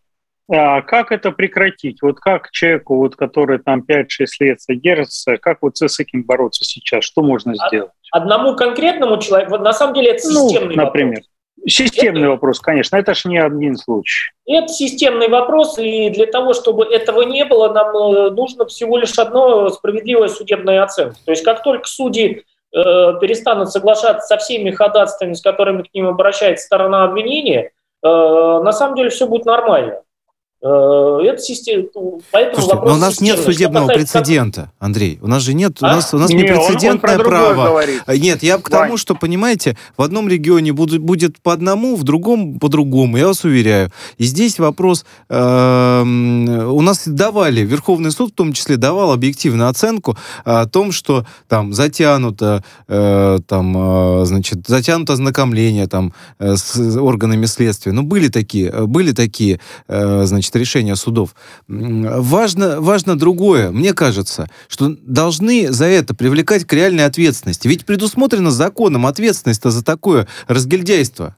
[0.50, 2.02] А как это прекратить?
[2.02, 4.04] Вот как человеку, вот, который там 5-6
[4.40, 7.04] лет содержится, как вот с этим бороться сейчас?
[7.04, 7.92] Что можно сделать?
[8.10, 11.16] Одному конкретному человеку, на самом деле это ну, системный ну, например.
[11.16, 11.28] вопрос.
[11.64, 14.32] Системный это, вопрос, конечно, это ж не один случай.
[14.46, 19.16] Это системный вопрос, и для того, чтобы этого не было, нам э, нужно всего лишь
[19.16, 21.16] одно справедливое судебное оценка.
[21.24, 22.42] То есть как только судьи
[22.74, 22.80] э,
[23.20, 27.70] перестанут соглашаться со всеми ходатайствами, с которыми к ним обращается сторона обвинения,
[28.02, 30.02] э, на самом деле все будет нормально.
[30.64, 31.88] Э, это система,
[32.30, 35.18] поэтому Слушайте, но у нас нет судебного прецедента, Андрей.
[35.20, 35.86] У нас же нет, а?
[35.86, 37.70] у нас у нас не, прецедентное право.
[37.70, 38.02] Говорит.
[38.06, 38.82] Э, нет, я к Вань.
[38.82, 43.16] тому, что понимаете, в одном регионе будет, будет по одному, в другом по другому.
[43.16, 43.90] Я вас уверяю.
[44.18, 50.16] И здесь вопрос: э, у нас давали Верховный суд, в том числе давал объективную оценку
[50.44, 57.46] о том, что там затянуто, э, там, э, значит, затянуто ознакомление там э, с органами
[57.46, 57.90] следствия.
[57.90, 59.58] Ну были такие, были такие,
[59.88, 61.34] э, значит значит, решения судов.
[61.68, 63.70] Важно, важно другое.
[63.70, 67.68] Мне кажется, что должны за это привлекать к реальной ответственности.
[67.68, 71.36] Ведь предусмотрена законом ответственность за такое разгильдяйство.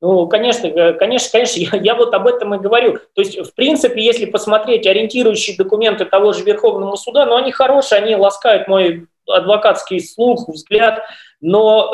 [0.00, 2.98] Ну, конечно, э, конечно, конечно, я, я вот об этом и говорю.
[3.14, 8.00] То есть, в принципе, если посмотреть ориентирующие документы того же Верховного суда, ну, они хорошие,
[8.00, 11.02] они ласкают мой адвокатский слух, взгляд,
[11.40, 11.92] но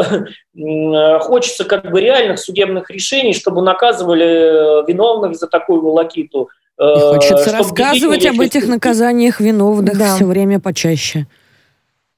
[1.20, 6.48] хочется как бы реальных судебных решений, чтобы наказывали виновных за такую волокиту.
[6.78, 10.16] И хочется рассказывать об этих наказаниях виновных да.
[10.16, 11.26] все время почаще.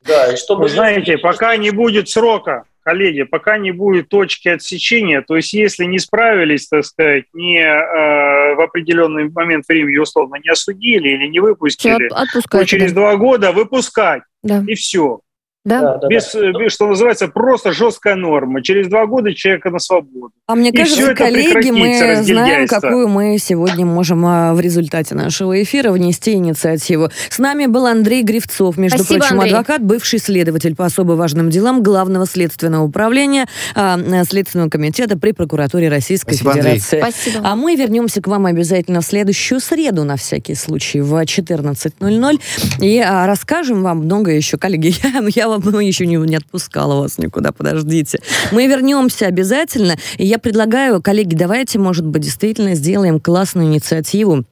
[0.07, 0.63] Да, и чтобы...
[0.63, 5.85] Вы знаете, пока не будет срока, коллеги, пока не будет точки отсечения, то есть если
[5.85, 11.41] не справились, так сказать, не э, в определенный момент времени условно не осудили или не
[11.41, 12.09] выпустили,
[12.49, 13.01] то через да.
[13.01, 14.23] два года выпускать.
[14.45, 14.63] Да.
[14.67, 15.21] И все.
[15.67, 15.99] Да?
[16.01, 18.63] Да, без, да, без, что называется, просто жесткая норма.
[18.63, 20.33] Через два года человека на свободу.
[20.47, 25.61] А мне и кажется, коллеги, мы знаем, какую мы сегодня можем а, в результате нашего
[25.61, 27.11] эфира внести инициативу.
[27.29, 29.55] С нами был Андрей Гривцов, между Спасибо, прочим, Андрей.
[29.55, 35.89] адвокат, бывший следователь по особо важным делам Главного следственного управления а, Следственного комитета при прокуратуре
[35.89, 37.01] Российской Спасибо, Федерации.
[37.01, 37.13] Андрей.
[37.13, 37.41] Спасибо.
[37.45, 42.41] А мы вернемся к вам обязательно в следующую среду, на всякий случай, в 14.00.
[42.81, 44.95] И а, расскажем вам много еще, коллеги.
[45.03, 48.21] Я, я мы еще не, не отпускала вас никуда, подождите.
[48.53, 49.97] Мы вернемся обязательно.
[50.19, 54.45] И я предлагаю, коллеги, давайте, может быть, действительно сделаем классную инициативу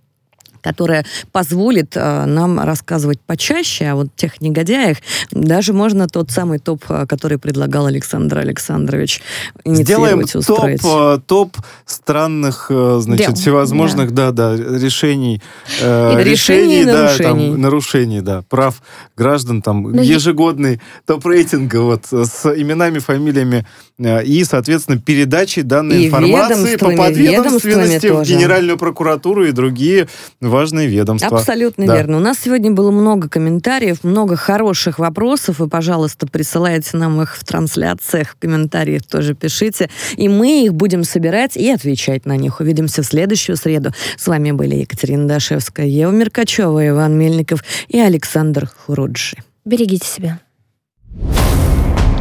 [0.65, 4.97] которая позволит э, нам рассказывать почаще о вот тех негодяях.
[5.31, 9.21] Даже можно тот самый топ, э, который предлагал Александр Александрович,
[9.67, 10.81] Сделаем устроить.
[10.81, 13.35] Топ, э, топ странных, значит, Дел.
[13.35, 15.43] всевозможных, да, да, да решений.
[15.83, 17.51] Э, решений, решений да, нарушений.
[17.51, 18.83] Там, нарушений, да, прав
[19.17, 23.67] граждан, там, Но ежегодный топ рейтинга вот с именами, фамилиями
[23.99, 30.09] и, соответственно, передачей данной и информации по подведомственности в Генеральную прокуратуру и другие
[30.55, 31.39] важные ведомства.
[31.39, 31.97] Абсолютно да.
[31.97, 32.17] верно.
[32.19, 37.45] У нас сегодня было много комментариев, много хороших вопросов, и, пожалуйста, присылайте нам их в
[37.45, 42.61] трансляциях, в комментариях тоже пишите, и мы их будем собирать и отвечать на них.
[42.61, 43.91] Увидимся в следующую среду.
[44.17, 49.37] С вами были Екатерина Дашевская, Ева Меркачева, Иван Мельников и Александр Хуруджи.
[49.65, 50.41] Берегите себя.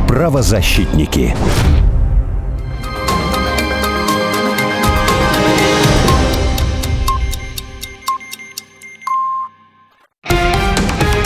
[0.08, 1.36] Правозащитники.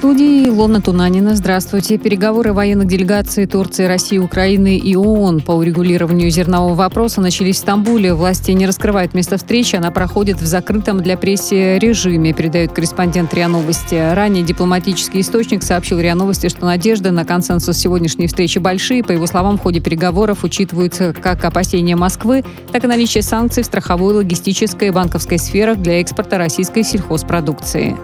[0.00, 1.36] студии Илона Тунанина.
[1.36, 1.98] Здравствуйте.
[1.98, 8.14] Переговоры военных делегаций Турции, России, Украины и ООН по урегулированию зернового вопроса начались в Стамбуле.
[8.14, 9.76] Власти не раскрывают место встречи.
[9.76, 14.14] Она проходит в закрытом для прессы режиме, передает корреспондент РИА Новости.
[14.14, 19.04] Ранее дипломатический источник сообщил РИА Новости, что надежды на консенсус сегодняшней встречи большие.
[19.04, 22.42] По его словам, в ходе переговоров учитываются как опасения Москвы,
[22.72, 27.98] так и наличие санкций в страховой, логистической и банковской сферах для экспорта российской сельхозпродукции.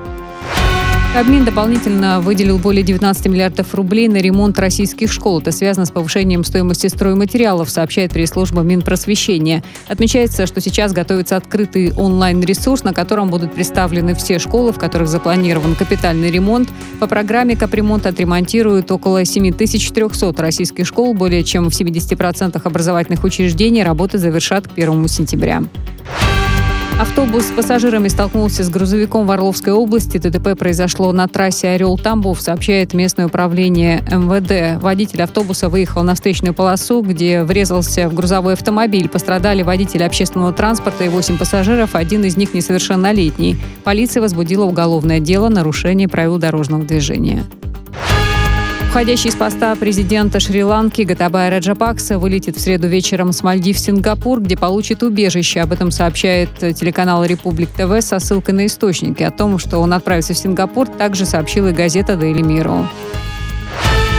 [1.17, 5.41] Кабмин дополнительно выделил более 19 миллиардов рублей на ремонт российских школ.
[5.41, 9.65] Это связано с повышением стоимости стройматериалов, сообщает пресс-служба Минпросвещения.
[9.89, 15.75] Отмечается, что сейчас готовится открытый онлайн-ресурс, на котором будут представлены все школы, в которых запланирован
[15.75, 16.69] капитальный ремонт.
[17.01, 21.15] По программе капремонт отремонтируют около 7300 российских школ.
[21.15, 25.63] Более чем в 70% образовательных учреждений работы завершат к 1 сентября.
[26.99, 30.17] Автобус с пассажирами столкнулся с грузовиком в Орловской области.
[30.17, 34.83] ДТП произошло на трассе Орел-Тамбов, сообщает местное управление МВД.
[34.83, 39.11] Водитель автобуса выехал на встречную полосу, где врезался в грузовой автомобиль.
[39.11, 43.59] Пострадали водители общественного транспорта и 8 пассажиров, один из них несовершеннолетний.
[43.85, 47.45] Полиция возбудила уголовное дело нарушение правил дорожного движения.
[48.97, 54.41] Уходящий из поста президента Шри-Ланки Гатабая Раджапакса вылетит в среду вечером с Мальдив в Сингапур,
[54.41, 55.61] где получит убежище.
[55.61, 59.23] Об этом сообщает телеканал «Републик ТВ» со ссылкой на источники.
[59.23, 62.89] О том, что он отправится в Сингапур, также сообщила газета «Дейли Миру».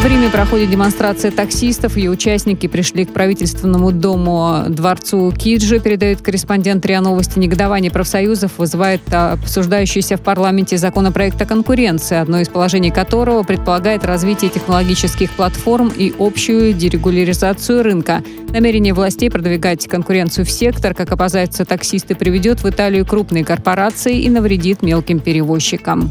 [0.08, 1.98] В Риме проходит демонстрация таксистов.
[1.98, 7.38] Ее участники пришли к правительственному дому дворцу Киджи, передает корреспондент РИА Новости.
[7.38, 14.50] Негодование профсоюзов вызывает обсуждающийся в парламенте законопроект о конкуренции, одно из положений которого предполагает развитие
[14.50, 18.24] технологических платформ и общую дерегуляризацию рынка.
[18.48, 24.30] Намерение властей продвигать конкуренцию в сектор, как опасаются таксисты, приведет в Италию крупные корпорации и
[24.30, 26.10] навредит мелким перевозчикам.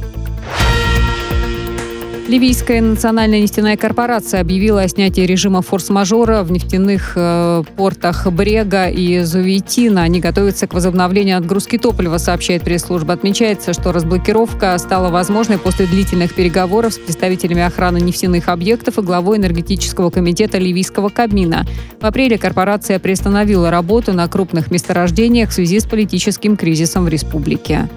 [2.29, 9.21] Ливийская национальная нефтяная корпорация объявила о снятии режима форс-мажора в нефтяных э, портах Брега и
[9.21, 10.03] Зувитина.
[10.03, 13.15] Они готовятся к возобновлению отгрузки топлива, сообщает пресс-служба.
[13.15, 19.39] Отмечается, что разблокировка стала возможной после длительных переговоров с представителями охраны нефтяных объектов и главой
[19.39, 21.65] энергетического комитета ливийского Кабмина.
[22.01, 27.89] В апреле корпорация приостановила работу на крупных месторождениях в связи с политическим кризисом в республике.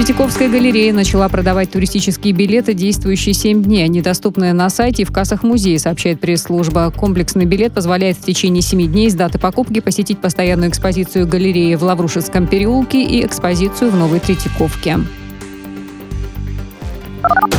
[0.00, 3.84] Третьяковская галерея начала продавать туристические билеты, действующие 7 дней.
[3.84, 6.90] Они доступны на сайте и в кассах музея, сообщает пресс-служба.
[6.90, 11.82] Комплексный билет позволяет в течение 7 дней с даты покупки посетить постоянную экспозицию галереи в
[11.82, 15.00] Лаврушевском переулке и экспозицию в Новой Третьяковке.